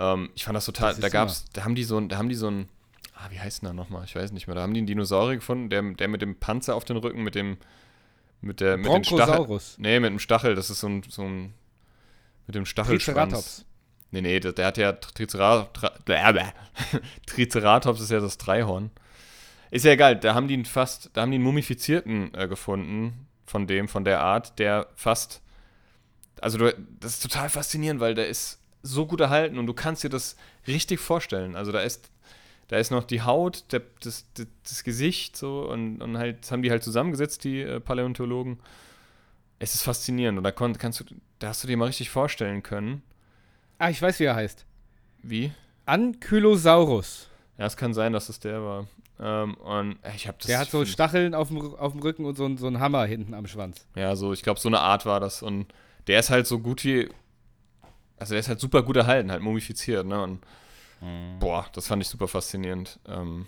[0.00, 2.34] Ähm, ich fand das total, das da gab's, da haben die so, da haben die
[2.34, 2.68] so ein,
[3.14, 4.04] ah, wie heißt denn da nochmal?
[4.04, 4.56] Ich weiß nicht mehr.
[4.56, 7.34] Da haben die einen Dinosaurier gefunden, der, der mit dem Panzer auf den Rücken, mit
[7.34, 7.58] dem,
[8.40, 9.60] mit der, mit dem Stachel.
[9.76, 11.52] Nee, mit dem Stachel, das ist so ein, so ein,
[12.46, 13.66] mit dem Stachelschwanz.
[14.10, 15.92] Nee, nee, der, der hat ja Triceratops,
[17.26, 18.90] Triceratops ist ja das Dreihorn.
[19.70, 23.28] Ist ja egal, da haben die ihn fast, da haben die einen mumifizierten äh, gefunden,
[23.46, 25.42] von dem, von der Art, der fast,
[26.40, 30.08] also das ist total faszinierend, weil der ist so gut erhalten und du kannst dir
[30.08, 31.56] das richtig vorstellen.
[31.56, 32.10] Also da ist,
[32.68, 36.52] da ist noch die Haut, der, das, das, das, Gesicht so und, und halt, das
[36.52, 38.58] haben die halt zusammengesetzt, die äh, Paläontologen.
[39.58, 41.04] Es ist faszinierend und da kon, kannst du,
[41.38, 43.02] da hast du dir mal richtig vorstellen können,
[43.80, 44.66] Ah, ich weiß, wie er heißt.
[45.22, 45.52] Wie?
[45.86, 47.30] Ankylosaurus.
[47.56, 48.86] Ja, es kann sein, dass es der war.
[49.18, 50.48] Ähm, und ich habe das.
[50.48, 53.32] Der hat so Stacheln auf dem, auf dem Rücken und so, so einen Hammer hinten
[53.32, 53.86] am Schwanz.
[53.96, 55.42] Ja, so, ich glaube, so eine Art war das.
[55.42, 55.72] Und
[56.08, 57.08] der ist halt so gut wie.
[58.20, 60.22] Also, der ist halt super gut erhalten, halt mumifiziert, ne?
[60.22, 60.40] Und
[61.00, 61.38] mhm.
[61.40, 63.00] boah, das fand ich super faszinierend.
[63.08, 63.46] Ähm,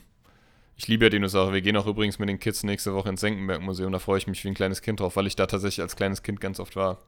[0.76, 1.52] ich liebe ja Dinosaurier.
[1.52, 3.92] Wir gehen auch übrigens mit den Kids nächste Woche ins Senckenberg-Museum.
[3.92, 6.24] Da freue ich mich wie ein kleines Kind drauf, weil ich da tatsächlich als kleines
[6.24, 6.98] Kind ganz oft war.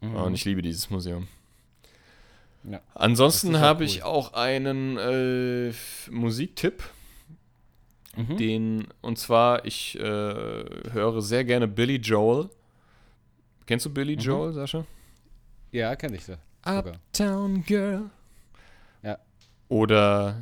[0.00, 0.14] Mhm.
[0.14, 1.28] Und ich liebe dieses Museum.
[2.64, 3.86] Ja, Ansonsten habe cool.
[3.90, 5.72] ich auch einen äh,
[6.10, 6.84] Musiktipp.
[8.16, 8.36] Mhm.
[8.36, 12.50] Den, und zwar, ich äh, höre sehr gerne Billy Joel.
[13.66, 14.20] Kennst du Billy mhm.
[14.20, 14.84] Joel, Sascha?
[15.70, 16.34] Ja, kenne ich so.
[16.64, 18.10] Uptown Girl.
[19.02, 19.18] Ja.
[19.68, 20.36] Oder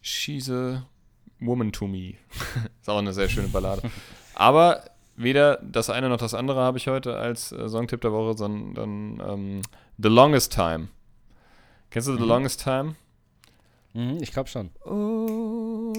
[0.00, 0.86] She's a
[1.40, 2.14] Woman to Me.
[2.80, 3.82] ist auch eine sehr schöne Ballade.
[4.34, 4.84] Aber
[5.16, 9.20] weder das eine noch das andere habe ich heute als äh, Songtipp der Woche, sondern
[9.26, 9.62] ähm,
[9.98, 10.88] The Longest Time.
[11.90, 12.28] Kennst du The mhm.
[12.28, 12.96] Longest Time?
[13.92, 14.70] Mhm, ich glaube schon.
[14.84, 15.92] Oh,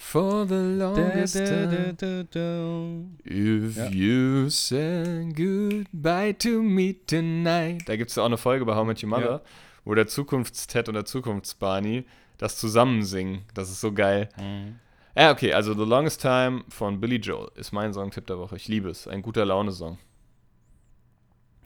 [0.00, 3.18] for the longest da, da, da, time.
[3.24, 3.88] If ja.
[3.90, 7.86] you say goodbye to me tonight.
[7.86, 9.42] Da gibt es ja auch eine Folge bei How Met Your Mother, ja.
[9.84, 12.06] wo der Zukunfts-Ted und der Zukunfts-Barney
[12.38, 13.42] das zusammensingen.
[13.52, 14.30] Das ist so geil.
[14.38, 14.80] Mhm.
[15.14, 18.56] Ja, okay, also The Longest Time von Billy Joel ist mein Songtipp der Woche.
[18.56, 19.06] Ich liebe es.
[19.06, 19.98] Ein guter Laune-Song.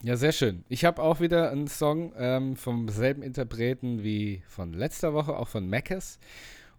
[0.03, 0.65] Ja, sehr schön.
[0.67, 5.47] Ich habe auch wieder einen Song ähm, vom selben Interpreten wie von letzter Woche, auch
[5.47, 6.19] von Mackes.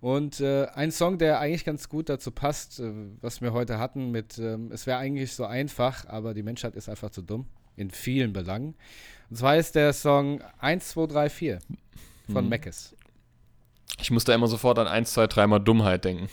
[0.00, 4.10] Und äh, ein Song, der eigentlich ganz gut dazu passt, äh, was wir heute hatten,
[4.10, 7.46] mit ähm, es wäre eigentlich so einfach, aber die Menschheit ist einfach zu dumm.
[7.76, 8.74] In vielen Belangen.
[9.28, 11.58] Und zwar ist der Song 1, 2, 3, 4
[12.32, 12.50] von mhm.
[12.50, 12.96] Mackes.
[14.00, 16.28] Ich musste immer sofort an 1, 2, 3 mal Dummheit denken.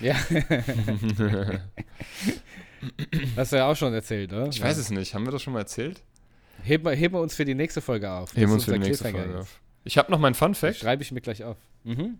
[0.00, 0.14] ja.
[3.36, 4.48] Hast du ja auch schon erzählt, oder?
[4.48, 5.14] Ich weiß es nicht.
[5.14, 6.02] Haben wir das schon mal erzählt?
[6.62, 8.34] Heben, heben wir uns für die nächste Folge auf.
[8.34, 9.60] Heben wir uns für die nächste Folge auf.
[9.84, 10.76] Ich habe noch meinen Fun Fact.
[10.76, 11.56] Schreibe ich mir gleich auf.
[11.84, 12.18] Mhm.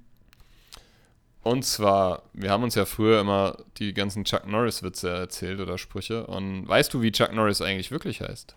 [1.45, 6.26] Und zwar, wir haben uns ja früher immer die ganzen Chuck Norris-Witze erzählt oder Sprüche.
[6.26, 8.57] Und weißt du, wie Chuck Norris eigentlich wirklich heißt?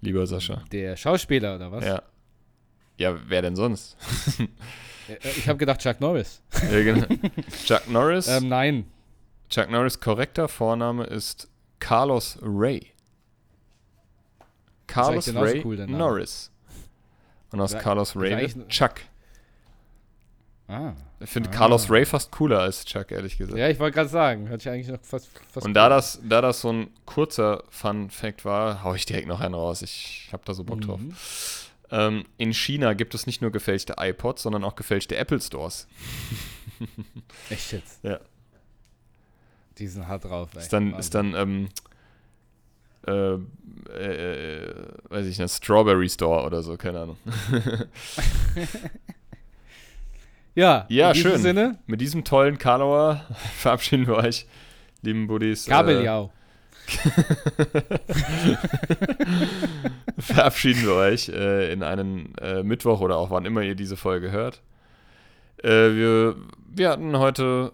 [0.00, 0.62] Lieber Sascha.
[0.70, 1.84] Der Schauspieler, oder was?
[1.84, 2.02] Ja.
[2.98, 3.96] Ja, wer denn sonst?
[5.08, 6.40] Äh, ich habe gedacht Chuck Norris.
[6.70, 7.06] Ja, genau.
[7.64, 8.28] Chuck Norris?
[8.28, 8.86] Ähm, nein.
[9.48, 11.48] Chuck Norris korrekter Vorname ist
[11.80, 12.92] Carlos Ray.
[14.86, 16.52] Carlos Ray cool, Norris.
[17.50, 19.00] Und aus Carlos Ray Chuck.
[20.70, 20.94] Ah.
[21.18, 21.52] Ich finde ah.
[21.52, 23.58] Carlos Ray fast cooler als Chuck, ehrlich gesagt.
[23.58, 24.48] Ja, ich wollte gerade sagen.
[24.48, 28.44] Hört sich eigentlich noch fast, fast Und da das, da das so ein kurzer Fun-Fact
[28.44, 29.82] war, hau ich direkt noch einen raus.
[29.82, 30.82] Ich habe da so Bock mhm.
[30.82, 31.00] drauf.
[31.90, 35.88] Ähm, in China gibt es nicht nur gefälschte iPods, sondern auch gefälschte Apple Stores.
[37.50, 38.04] Echt jetzt?
[38.04, 38.20] Ja.
[39.78, 40.50] Die sind hart drauf.
[40.54, 40.60] Ey.
[40.60, 41.68] Ist dann, ist dann ähm,
[43.08, 43.34] äh,
[43.92, 44.74] äh, äh,
[45.08, 47.16] weiß ich nicht, Strawberry Store oder so, keine Ahnung.
[50.54, 51.38] ja, ja schön.
[51.38, 51.78] Sinne.
[51.86, 53.24] Mit diesem tollen Karlauer
[53.56, 54.46] verabschieden wir euch,
[55.02, 55.66] lieben Buddies.
[55.66, 56.26] Kabeljau.
[56.26, 56.40] Äh,
[60.18, 64.30] verabschieden wir euch äh, in einen äh, Mittwoch oder auch wann immer ihr diese Folge
[64.30, 64.62] hört.
[65.62, 66.36] Äh, wir,
[66.68, 67.72] wir hatten heute.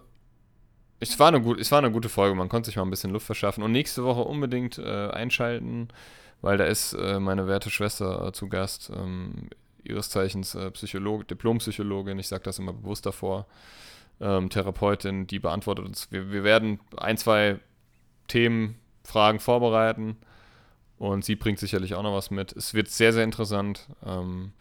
[0.99, 3.11] Es war, eine gut, es war eine gute Folge, man konnte sich mal ein bisschen
[3.11, 3.63] Luft verschaffen.
[3.63, 5.89] Und nächste Woche unbedingt äh, einschalten,
[6.41, 8.91] weil da ist äh, meine werte Schwester zu Gast.
[8.95, 9.49] Ähm,
[9.87, 13.47] ihres Zeichens Psycholog, Diplompsychologin, ich sage das immer bewusst davor.
[14.19, 16.11] Ähm, Therapeutin, die beantwortet uns.
[16.11, 17.59] Wir, wir werden ein, zwei
[18.27, 20.17] Themen Fragen vorbereiten.
[20.97, 22.51] Und sie bringt sicherlich auch noch was mit.
[22.53, 23.87] Es wird sehr, sehr interessant.
[24.05, 24.51] Ähm,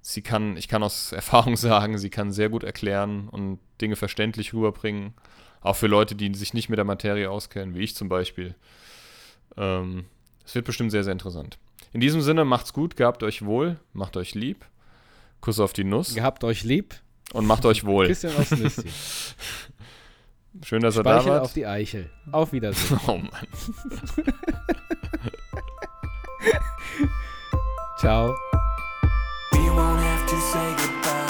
[0.00, 4.54] sie kann, ich kann aus Erfahrung sagen, sie kann sehr gut erklären und Dinge verständlich
[4.54, 5.14] rüberbringen.
[5.60, 8.54] Auch für Leute, die sich nicht mit der Materie auskennen, wie ich zum Beispiel.
[9.56, 10.06] Ähm,
[10.44, 11.58] es wird bestimmt sehr, sehr interessant.
[11.92, 14.64] In diesem Sinne, macht's gut, gehabt euch wohl, macht euch lieb.
[15.40, 16.14] Kuss auf die Nuss.
[16.14, 16.94] Gehabt euch lieb.
[17.32, 18.06] Und macht euch wohl.
[18.08, 18.84] Küsschen aufs Nüsschen.
[20.64, 21.42] Schön, dass Speichel er da war.
[21.42, 22.10] auf die Eichel.
[22.30, 23.00] Auf Wiedersehen.
[23.06, 23.30] Oh Mann.
[27.98, 28.34] Ciao.
[29.52, 31.21] We won't have to say